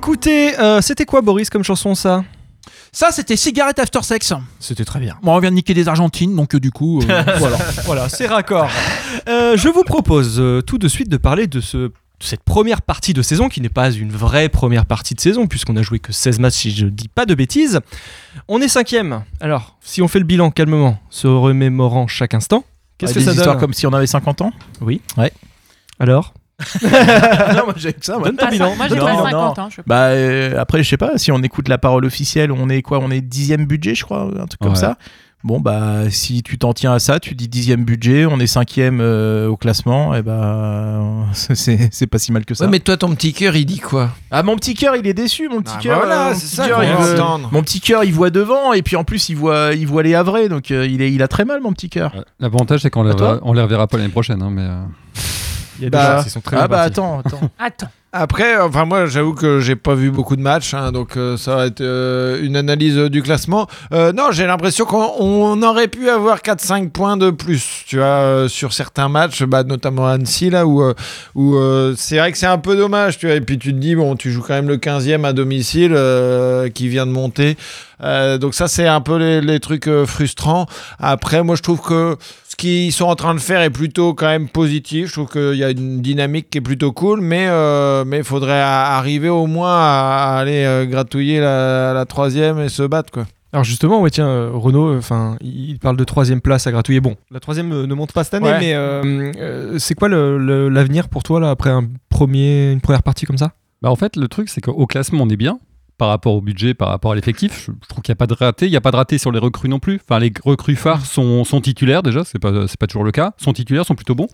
[0.06, 0.56] Écouter.
[0.60, 2.24] Euh, C'était quoi, Boris, comme chanson ça?
[2.92, 4.32] Ça, c'était Cigarette After Sex.
[4.60, 5.16] C'était très bien.
[5.22, 7.58] Bon, on vient de niquer des Argentines, donc euh, du coup, euh, voilà.
[7.84, 8.70] Voilà, c'est raccord.
[9.28, 13.12] Euh, je vous propose euh, tout de suite de parler de ce cette première partie
[13.12, 16.14] de saison qui n'est pas une vraie première partie de saison puisqu'on a joué que
[16.14, 17.80] 16 matchs si je dis pas de bêtises.
[18.48, 19.22] On est cinquième.
[19.40, 22.64] Alors, si on fait le bilan calmement, se remémorant chaque instant,
[22.96, 23.58] qu'est-ce que Des ça donne?
[23.58, 24.52] comme si on avait 50 ans?
[24.80, 25.02] Oui.
[25.18, 25.30] Ouais.
[25.98, 26.32] Alors?
[26.82, 28.18] Non, moi j'ai que ça.
[28.18, 28.28] moi.
[28.28, 28.74] Donne ton bilan.
[28.76, 29.24] Moi, j'ai Non, pas non.
[29.24, 29.68] 50 ans.
[29.70, 29.88] je sais pas.
[29.88, 32.98] Bah euh, après je sais pas si on écoute la parole officielle on est quoi
[33.00, 34.96] on est dixième budget je crois un truc comme ça
[35.44, 39.00] bon bah si tu t'en tiens à ça tu dis dixième budget on est cinquième
[39.00, 41.00] euh, au classement et bah
[41.32, 43.78] c'est c'est pas si mal que ça Ouais, mais toi, ton petit cœur, il dit
[43.78, 44.10] quoi?
[44.30, 46.56] Ah mon petit cœur il est déçu mon petit Ah, cœur voilà, mon c'est petit
[46.56, 47.48] ça cœur, il veut veut- entendre.
[47.52, 50.14] mon petit cœur il voit devant et puis en plus il voit il voit les
[50.14, 52.12] Havrais donc euh, il est il a très mal mon petit cœur.
[52.40, 54.42] L'avantage, c'est qu'on les, À toi reverra- on les reverra pas l'année prochaine.
[54.42, 54.82] hein, mais, euh,
[55.78, 56.92] Il y a des Bah, gens qui sont très ah bah partis.
[56.92, 57.88] attends attends Attends.
[58.12, 61.56] Après, enfin moi j'avoue que j'ai pas vu beaucoup de matchs, hein, donc euh, ça
[61.56, 63.66] va être euh, une analyse euh, du classement.
[63.92, 68.06] Euh, non, j'ai l'impression qu'on on aurait pu avoir 4-5 points de plus, tu vois,
[68.06, 70.94] euh, sur certains matchs, bah, notamment à Annecy là où, euh,
[71.34, 73.34] où euh, c'est vrai que c'est un peu dommage, tu vois.
[73.36, 76.70] Et puis tu te dis bon, tu joues quand même le 15e à domicile euh,
[76.70, 77.56] qui vient de monter,
[78.02, 80.66] Euh, donc ça c'est un peu les, les trucs euh, frustrants.
[80.98, 82.16] Après, moi je trouve que
[82.56, 85.08] ce qu'ils sont en train de faire est plutôt quand même positif.
[85.08, 88.24] Je trouve qu'il y a une dynamique qui est plutôt cool, mais euh, mais il
[88.24, 93.26] faudrait arriver au moins à, aller euh, gratouiller la, la troisième et se battre quoi.
[93.52, 97.00] Alors justement, ouais, tiens, euh, Renaud, enfin, il parle de troisième place à gratouiller.
[97.00, 98.58] Bon, la troisième ne monte pas cette année, Ouais.
[98.58, 103.24] mais euh, euh, c'est quoi l'avenir pour toi là après un premier, une première partie
[103.26, 103.52] comme ça?
[103.82, 105.58] Bah, en fait, le truc, c'est qu'au classement, on est bien
[105.98, 107.64] par rapport au budget, par rapport à l'effectif.
[107.66, 108.66] Je, je trouve qu'il n'y a pas de raté.
[108.66, 109.98] Il n'y a pas de raté sur les recrues non plus.
[110.02, 113.32] Enfin, les recrues phares sont, sont titulaires déjà, c'est pas, c'est pas toujours le cas.
[113.38, 114.28] Sont titulaires, sont plutôt bons.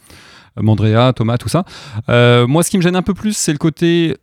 [0.58, 1.64] Euh, Mandrea, Thomas, tout ça.
[2.08, 4.16] Euh, moi, ce qui me gêne un peu plus, c'est le côté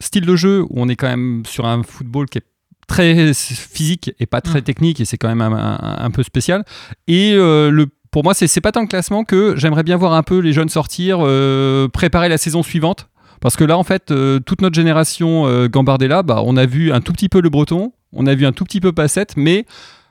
[0.00, 2.44] style de jeu où on est quand même sur un football qui est
[2.88, 6.64] très physique et pas très technique et c'est quand même un, un- un peu spécial.
[7.08, 10.14] Et euh, le pour moi, c'est c'est pas tant le classement que j'aimerais bien voir
[10.14, 13.08] un peu les jeunes sortir, euh, préparer la saison suivante.
[13.40, 16.92] Parce que là, en fait, euh, toute notre génération euh, Gambardella, bah, on a vu
[16.92, 19.66] un tout petit peu le breton, on a vu un tout petit peu Passette, mais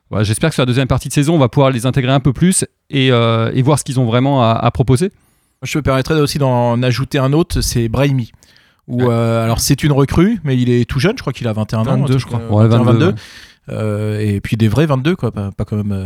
[0.09, 2.19] voilà, j'espère que sur la deuxième partie de saison, on va pouvoir les intégrer un
[2.19, 5.11] peu plus et, euh, et voir ce qu'ils ont vraiment à, à proposer.
[5.63, 8.31] Je me permettrais aussi d'en ajouter un autre, c'est Brahimi.
[8.87, 11.53] Où, euh, alors c'est une recrue, mais il est tout jeune, je crois qu'il a
[11.53, 11.83] 21 ans.
[11.85, 12.39] 22, un truc, je crois.
[12.39, 13.13] euh, Ouais, 21, 22, ouais.
[13.69, 16.05] Euh, et puis des vrais 22, quoi, pas, pas comme euh,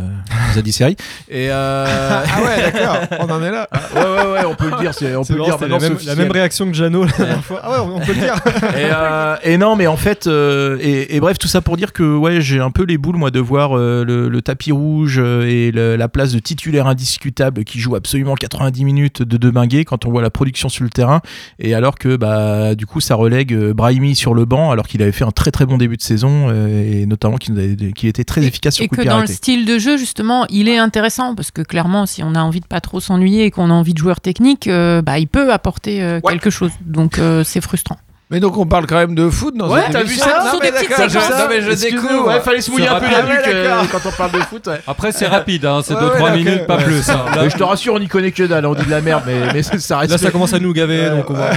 [0.54, 0.96] Zadie Seri.
[1.28, 1.84] Et euh...
[1.86, 3.68] Ah ouais, d'accord, on en est là.
[3.94, 5.56] ouais, ouais, ouais, on peut le dire, c'est- on peut le dire.
[5.60, 7.60] la, même, la même réaction que Jeannot la dernière fois.
[7.62, 8.34] Ah ouais, on peut le dire.
[8.76, 12.16] et, euh, et non, mais en fait, et, et bref, tout ça pour dire que
[12.16, 15.96] ouais, j'ai un peu les boules, moi, de voir le, le tapis rouge et le-
[15.96, 20.22] la place de titulaire indiscutable qui joue absolument 90 minutes de Deminguet quand on voit
[20.22, 21.20] la production sur le terrain.
[21.58, 25.12] Et alors que, bah, du coup, ça relègue Brahimi sur le banc, alors qu'il avait
[25.12, 27.49] fait un très très bon début de saison et notamment qu'il
[27.94, 30.46] qu'il était très efficace sur Et coup que de dans le style de jeu, justement,
[30.48, 33.50] il est intéressant parce que clairement, si on a envie de pas trop s'ennuyer et
[33.50, 36.32] qu'on a envie de joueurs techniques, euh, bah, il peut apporter euh, Ouais.
[36.32, 36.72] quelque chose.
[36.84, 37.96] Donc euh, c'est frustrant.
[38.30, 40.50] Mais donc on parle quand même de foot dans Ouais, cette t'as vu ça Non,
[40.52, 41.30] Sur mais des petites d'accord, je- séquences.
[41.38, 42.28] non, mais je découvre.
[42.28, 44.66] ouais, fallait se mouiller un peu la nuque euh, quand on parle de foot.
[44.68, 44.80] ouais.
[44.86, 47.08] Après, c'est rapide, hein, c'est Ouais, 2-3 ouais, minutes, pas plus.
[47.10, 47.24] hein.
[47.48, 49.62] Je te rassure, on n'y connaît que dalle, on dit de la merde, mais, mais
[49.64, 51.50] ça reste Là, ça commence à nous gaver, donc on va,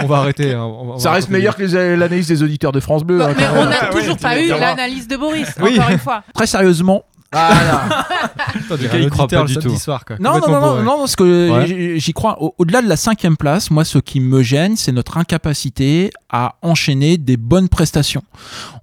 [0.00, 0.54] on va arrêter.
[0.54, 3.22] hein, on va- on Ça reste meilleur que les- l'analyse des auditeurs de France Bleu.
[3.22, 5.76] hein, Mais on n'a toujours pas eu l'analyse de Boris, Oui.
[5.78, 6.22] encore une fois.
[6.34, 7.04] Très sérieusement.
[8.70, 9.76] Le gars, il croit pas du tout.
[9.76, 10.16] soir, quoi.
[10.20, 11.98] non, non, non, non, non, parce que Ouais.
[11.98, 12.42] j'y- crois.
[12.42, 16.56] Au- Au-delà de la cinquième place, moi, ce qui me gêne, c'est notre incapacité à
[16.62, 18.22] enchaîner des bonnes prestations.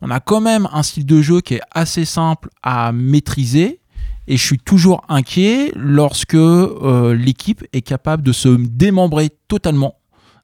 [0.01, 3.79] On a quand même un style de jeu qui est assez simple à maîtriser.
[4.27, 9.95] Et je suis toujours inquiet lorsque euh, l'équipe est capable de se démembrer totalement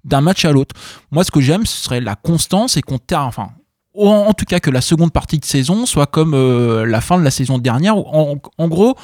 [0.03, 0.73] d'un match à l'autre.
[1.11, 3.49] Moi, ce que j'aime, ce serait la constance et qu'on termine.
[3.97, 7.23] En, tout cas, que la seconde partie de saison soit comme euh, la fin de
[7.23, 7.97] la saison dernière.
[7.97, 8.95] En, en gros,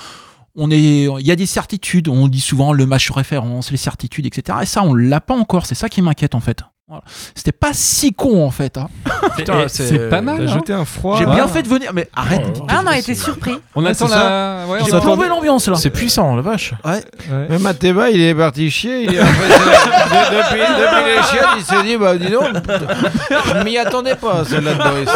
[0.56, 2.10] on est, il y a des certitudes.
[2.10, 4.60] On dit souvent le match référence, les certitudes, etc.
[4.62, 5.66] Et ça, on l'a pas encore.
[5.66, 6.64] C'est ça qui m'inquiète en fait.
[6.92, 7.04] Voilà.
[7.36, 8.78] C'était pas si con en fait.
[8.78, 8.89] hein.
[9.70, 10.39] C'est pas mal.
[10.39, 10.56] T'as hein.
[10.56, 11.18] jeté un froid.
[11.18, 12.60] J'ai bien fait de venir, mais arrête.
[12.68, 13.58] Ah, on a été surpris.
[13.76, 14.66] On attend la.
[14.68, 15.76] Ouais, J'ai plombé l'ambiance là.
[15.78, 16.74] C'est puissant, la vache.
[16.84, 17.02] Ouais.
[17.32, 17.48] Ouais.
[17.48, 19.04] Même Mathéba, il est parti chier.
[19.06, 19.20] Il est.
[19.20, 24.44] De- depuis, depuis les chiottes, il s'est dit bah dis donc, je m'y attendais pas
[24.44, 25.10] celle-là de Boris.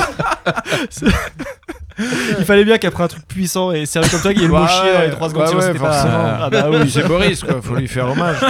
[2.39, 4.53] Il fallait bien qu'après un truc puissant et sérieux comme toi, qu'il y ait le
[4.53, 5.43] mot chier dans les ouais, 3 secondes.
[5.43, 6.23] bah sinon ouais, c'était pas- forcément.
[6.41, 6.89] Ah bah oui.
[6.91, 8.38] C'est Boris quoi, faut lui faire hommage.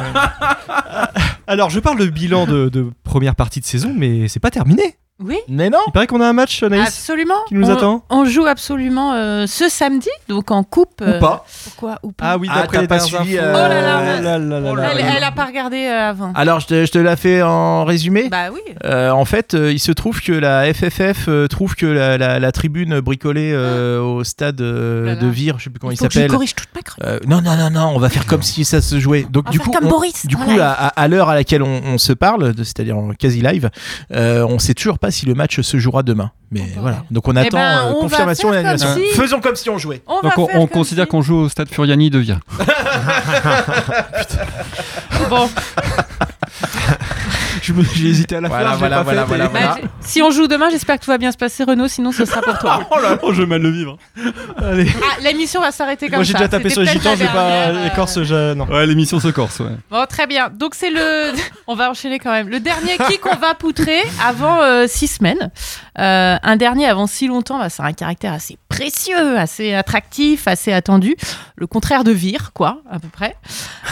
[1.48, 4.96] Alors, je parle de bilan de première partie de saison, mais c'est pas terminé.
[5.24, 5.38] Oui.
[5.48, 6.88] Mais non Il paraît qu'on a un match, Anaïs.
[6.90, 7.36] Absolument.
[7.48, 11.02] qui nous on, attend On joue absolument euh, ce samedi, donc en coupe.
[11.02, 11.46] euh, Ou pas.
[11.64, 14.00] Pourquoi ou pas Ah oui, Ah, d'après t'as les pas suivi, euh, Oh là là,
[14.02, 15.14] Oh là là là là elle, là.
[15.18, 16.34] elle a pas regardé euh, avant.
[16.36, 18.28] Alors, je te, je te la fais en résumé.
[18.30, 18.60] Bah oui.
[18.84, 22.40] Euh, en fait, euh, il se trouve que la FFF euh, trouve que la, la-
[22.40, 25.92] la tribune bricolée euh, au stade euh, Oh là de Vire, je sais plus comment
[25.92, 26.30] il, que je s'appelle.
[26.30, 27.10] corrige toute ma chronique.
[27.10, 29.26] Euh, non, non, non, non, on va faire comme si ça se jouait.
[29.30, 31.36] Donc, On du coup, comme on- Boris, du en coup, à, à- à l'heure à
[31.36, 33.70] laquelle on, se parle, c'est-à-dire en quasi live,
[34.14, 36.32] euh, on sait toujours pas si le match se jouera demain.
[36.52, 37.04] Mais voilà.
[37.12, 38.96] Donc, on Eh attend ben, euh, on confirmation et comme annulation.
[38.96, 40.02] si- Faisons comme si on jouait.
[40.08, 42.40] On Donc on, considère si- qu'on joue au stade Furiani de Vire.
[45.30, 45.50] Bon,
[47.96, 48.78] J'ai hésité à la Voilà, faire.
[48.78, 51.32] voilà, pas voilà, voilà, bah, j'ai- si on joue demain, j'espère que tout va bien
[51.32, 51.88] se passer, Renaud.
[51.88, 52.88] Sinon, ce sera pour toi.
[52.92, 53.98] Oh là, oh, je vais mal le vivre.
[54.58, 54.88] Allez.
[55.02, 56.40] Ah, l'émission va s'arrêter comme Moi j'ai ça.
[56.40, 58.24] déjà tapé sur les gitans, vais pas dernière, euh, écorce.
[58.24, 58.66] je- Non.
[58.68, 59.76] Ouais, l'émission se corse, ouais.
[59.90, 60.50] Bon, très bien.
[60.50, 61.34] Donc, c'est le.
[61.68, 62.50] On va enchaîner quand même.
[62.50, 65.50] Le dernier qui qu'on va poutrer avant euh, six semaines.
[65.98, 70.72] Euh, un dernier avant si longtemps, bah, c'est un caractère assez précieux, assez attractif, assez
[70.74, 71.16] attendu.
[71.56, 73.36] Le contraire de Vire, quoi, à peu près.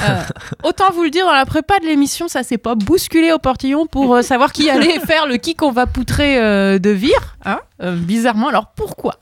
[0.08, 0.20] Euh,
[0.64, 3.40] autant vous le dire, dans la prépa de l'émission, ça s'est pas bousculé au
[3.90, 7.38] pour euh, savoir qui allait faire le qui qu'on va poutrer euh, de Vire.
[7.46, 9.16] Hein Euh, bizarrement, alors pourquoi?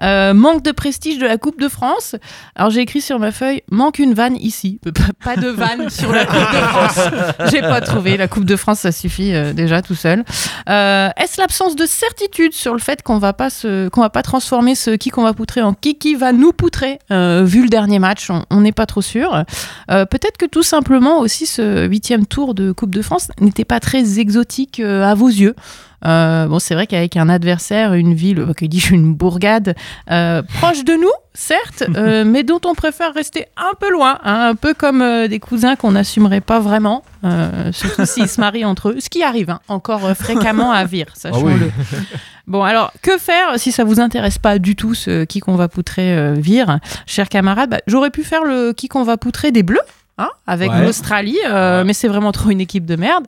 [0.00, 2.16] Manque de prestige de la Coupe de France.
[2.54, 4.80] Alors j'ai écrit sur ma feuille manque une vanne ici.
[5.24, 6.98] Pas- de vanne sur la Coupe de France.
[7.50, 8.16] J'ai pas trouvé.
[8.16, 10.20] La Coupe de France, ça suffit déjà tout seul.
[10.66, 14.74] Est-ce l'absence de certitude sur le fait qu'on va pas se, qu'on va pas transformer
[14.74, 17.98] ce qui qu'on va poutrer en qui qui va nous poutrer Euh, Vu le dernier
[17.98, 19.44] match, on- on n'est pas trop sûr.
[19.90, 23.80] Euh, Peut-être que tout simplement aussi ce huitième tour de Coupe de France n'était pas
[23.86, 25.54] très exotique euh, à vos yeux.
[26.04, 29.74] Euh, bon, c'est vrai qu'avec un adversaire, une ville, euh, que dis-je, une bourgade
[30.10, 34.48] euh, proche de nous, certes, euh, mais dont on préfère rester un peu loin, hein,
[34.50, 37.02] un peu comme des cousins qu'on n'assumerait pas vraiment,
[37.72, 41.70] surtout s'ils se marient entre eux, ce qui arrive hein, encore fréquemment à Vire, sachons-le.
[42.48, 45.66] Bon, alors, que faire si ça vous intéresse pas du tout ce qui qu'on va
[45.66, 47.70] poutrer Vire, chers camarades?
[47.70, 49.80] Bah, J'aurais pu faire le qui qu'on va poutrer des Bleus,
[50.18, 50.84] hein, avec Ouais.
[50.84, 51.38] l'Australie,
[51.84, 53.24] mais c'est vraiment trop une équipe de merde.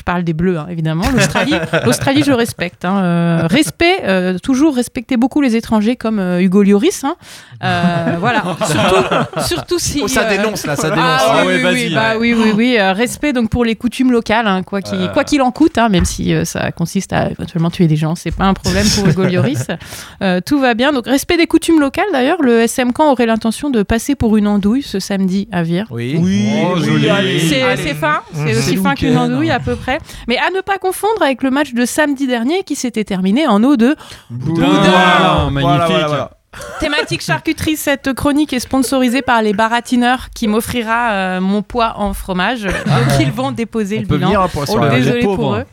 [0.00, 1.04] Je parle des Bleus, hein, évidemment.
[1.14, 1.52] L'Australie,
[1.84, 2.86] l'Australie, je respecte.
[2.86, 3.02] hein.
[3.04, 7.04] Euh, respect, euh, toujours respecter beaucoup les étrangers comme euh, Hugo Lloris.
[7.04, 7.16] hein.
[7.62, 10.00] Euh, voilà, surtout, surtout si.
[10.02, 11.04] Oh, ça dénonce là, ça dénonce.
[11.04, 11.94] ah, Ah oui, ouais, oui, vas-y, oui, ouais.
[11.94, 12.76] bah oui, oui, oui.
[12.78, 15.08] euh, respect donc pour les coutumes locales, hein, quoi qu'il Euh.
[15.08, 18.14] quoi qu'il en coûte, hein, même si euh, ça consiste à éventuellement tuer des gens,
[18.14, 19.66] c'est pas un problème pour Hugo Lloris.
[20.22, 20.92] Euh, tout va bien.
[20.92, 22.04] Donc respect des coutumes locales.
[22.12, 25.86] D'ailleurs, le SM Camp aurait l'intention de passer pour une andouille ce samedi à Vire.
[25.90, 26.18] Oui.
[26.20, 27.08] Oh, joli.
[27.40, 29.89] C'est c'est fin, c'est C'est aussi fin qu'une andouille à peu près?
[30.28, 33.62] Mais à ne pas confondre avec le match de samedi dernier qui s'était terminé en
[33.64, 33.96] eau de
[34.30, 35.86] Boudin, magnifique.
[35.88, 36.39] voilà, voilà.
[36.80, 42.12] Thématique charcuterie, cette chronique est sponsorisée par les baratineurs qui m'offrira euh, mon poids en
[42.14, 42.62] fromage.
[42.62, 42.74] Donc
[43.20, 44.28] ils vont déposer On le peut bilan.
[44.28, 45.64] venir hein, pour Oh les Désolé pour eux.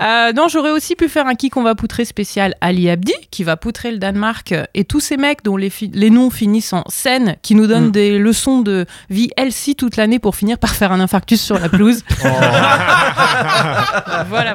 [0.00, 3.42] Euh, non, j'aurais aussi pu faire un qui qu'on va poutrer spécial Ali Abdi, qui
[3.42, 6.72] va poutrer le Danemark, euh, et tous ces mecs dont les, fi- les noms finissent
[6.74, 7.92] en scène, qui nous donnent Mm.
[7.92, 11.68] des leçons de vie healthy toute l'année pour finir par faire un infarctus sur la
[11.68, 12.02] pelouse.
[14.28, 14.54] voilà,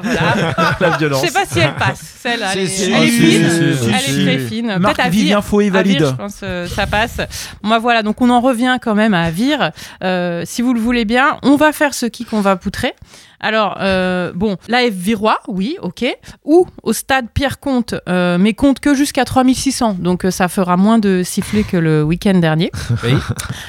[0.80, 1.20] La Je violence.
[1.26, 2.48] sais pas si elle passe, celle-là.
[2.54, 3.50] Elle, est- si, elle est si, fine.
[3.50, 4.20] si, si, elle si.
[4.20, 4.66] est très fine.
[4.78, 6.06] Marc Peut-être à Vivien Vire, valide.
[6.06, 7.18] je pense euh, ça passe.
[7.62, 9.72] Moi voilà, donc on en revient quand même à Vire.
[10.04, 12.94] Euh, si vous le voulez bien, on va faire ce qui qu'on va poutrer.
[13.42, 16.04] Alors, euh, bon, l'AF Virois, oui, ok.
[16.44, 19.94] Ou au stade Pierre-Comte, euh, mais compte que jusqu'à 3600.
[19.98, 22.70] Donc euh, ça fera moins de sifflets que le week-end dernier.
[23.02, 23.14] Oui.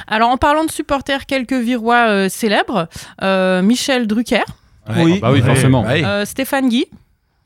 [0.08, 2.86] Alors, en parlant de supporters, quelques Virois euh, célèbres.
[3.22, 4.44] euh, Michel Drucker,
[4.98, 5.86] Oui, bah oui, forcément.
[5.88, 6.84] Euh, Stéphane Guy,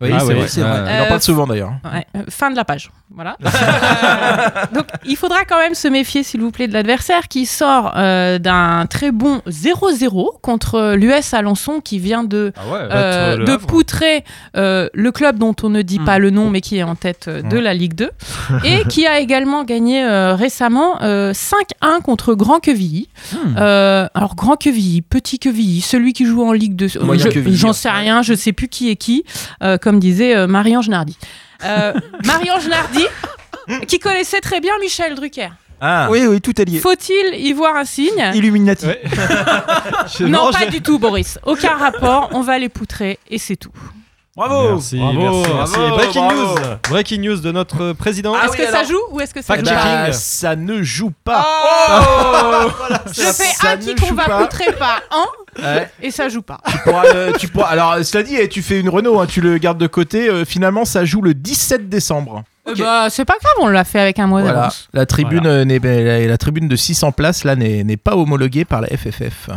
[0.00, 0.68] Oui, Ah c'est oui, vrai, c'est ouais.
[0.68, 0.96] vrai.
[0.98, 1.72] Il en parle souvent d'ailleurs.
[1.84, 2.90] Ouais, fin de la page.
[3.14, 3.36] Voilà.
[3.44, 7.92] Euh, donc, il faudra quand même se méfier, s'il vous plaît, de l'adversaire qui sort
[7.96, 12.78] euh, d'un très bon 0-0 contre l'US Alençon qui vient de, Ah ouais.
[12.90, 14.24] euh, de poutrer
[14.56, 16.04] euh, le club dont on ne dit Hmm.
[16.04, 17.62] pas le nom mais qui est en tête euh, de Hmm.
[17.62, 18.10] la Ligue 2
[18.64, 23.08] et qui a également gagné euh, récemment euh, 5-1 contre Grand Quevilly.
[23.32, 23.54] Hmm.
[23.56, 27.72] Euh, alors Grand Quevilly, Petit Quevilly, celui qui joue en Ligue 2, Moyen je- j'en
[27.72, 29.24] sais rien, je sais plus qui est qui,
[29.62, 31.16] euh, comme disait euh, Marie-Ange Nardi.
[31.64, 31.92] Euh,
[32.24, 33.04] Marie-Ange Nardi,
[33.88, 35.48] qui connaissait très bien Michel Drucker.
[35.80, 36.08] Ah.
[36.10, 36.78] Oui, oui, tout est lié.
[36.78, 38.30] Faut-il y voir un signe?
[38.34, 38.86] Illuminati.
[38.86, 39.02] Ouais.
[40.20, 41.38] Non, je- pas du tout, Boris.
[41.44, 42.30] Aucun rapport.
[42.32, 43.72] On va les poutrer et c'est tout.
[44.34, 44.72] Bravo.
[44.74, 45.74] Merci, Bravo, merci, merci.
[45.76, 46.42] bravo, Breaking bravo.
[46.58, 48.34] news, breaking news de notre président.
[48.38, 49.62] Ah est-ce oui, que ça joue ou est-ce que ça pas.
[49.62, 51.46] Bah, ça ne joue pas.
[51.88, 52.68] Oh
[53.06, 54.42] Je fais ça un qui qu'on va pas.
[54.44, 55.24] poutrer par un
[55.58, 55.88] Ouais.
[56.02, 56.60] et ça joue pas.
[56.70, 59.40] Tu pourras, le- tu pourras- alors, cela dit, eh, tu fais une Renault, hein, tu
[59.40, 60.28] le gardes de côté.
[60.28, 62.42] euh, finalement, ça joue le 17 décembre.
[62.68, 64.56] Euh, Bah, c'est pas grave, on l'a fait avec un mois Voilà.
[64.56, 64.88] d'avance.
[64.92, 65.58] La tribune, Voilà.
[65.60, 68.88] euh, n'est- la, la tribune de 600 places là n'est n'est pas homologuée par la
[68.88, 69.50] FFF.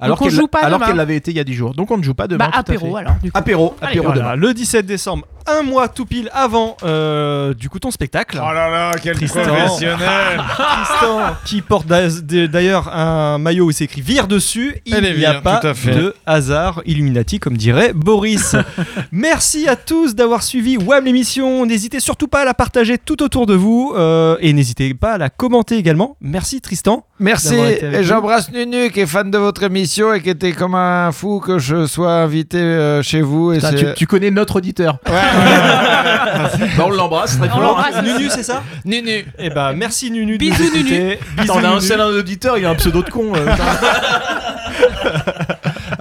[0.00, 0.88] Alors on qu'elle joue pas alors demain.
[0.88, 1.74] qu'elle l'avait été il y a 10 jours.
[1.74, 2.46] Donc on ne joue pas demain.
[2.46, 3.00] Bah, tout à apéro fait.
[3.00, 3.14] alors.
[3.22, 3.38] Du coup.
[3.38, 4.36] Apéro, Allez, apéro Voilà, demain.
[4.36, 8.38] le 17 décembre un mois tout pile avant euh, du coup ton spectacle.
[8.42, 9.42] Oh là là, quel Tristan.
[9.42, 9.98] professionnel
[10.56, 14.76] Tristan, qui porte d'ailleurs un maillot où c'est écrit Vire dessus.
[14.86, 15.94] Il n'y a Vire, pas tout à fait.
[15.94, 18.56] de hasard Illuminati, comme dirait Boris.
[19.12, 21.66] Merci à tous d'avoir suivi WAM l'émission.
[21.66, 25.18] N'hésitez surtout pas à la partager tout autour de vous euh, et n'hésitez pas à
[25.18, 26.16] la commenter également.
[26.20, 27.04] Merci Tristan.
[27.20, 31.12] Merci, et j'embrasse Nunu qui est fan de votre émission et qui était comme un
[31.12, 33.52] fou que je sois invité euh, chez vous.
[33.52, 34.98] Et Putain, c'est- tu, tu connais notre auditeur.
[35.34, 37.60] Bah, on l'embrasse très On fort.
[37.60, 38.02] l'embrasse.
[38.02, 39.26] Nunu, c'est ça Nunu.
[39.38, 40.32] Eh ben, merci Nunu.
[40.34, 41.18] de Bisous, nous écouter.
[41.36, 41.86] Bisous, Attends, on a un Nunu.
[41.86, 43.32] seul auditeur, il a un pseudo de con.
[43.34, 43.64] euh, putain.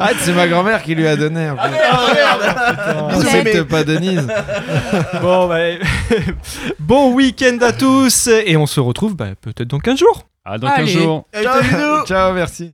[0.05, 1.49] Ah, c'est ma grand-mère qui lui a donné.
[1.49, 1.69] en plus.
[1.69, 2.97] Putain.
[3.03, 4.27] On accepte pas Denise.
[5.21, 5.57] Bon, bah,
[6.79, 10.23] bon week-end à tous et on se retrouve bah, peut-être dans 15 jours.
[10.45, 10.91] Ah, dans 15 Allez.
[10.91, 11.25] jours.
[11.41, 12.71] Ciao, Ciao, merci.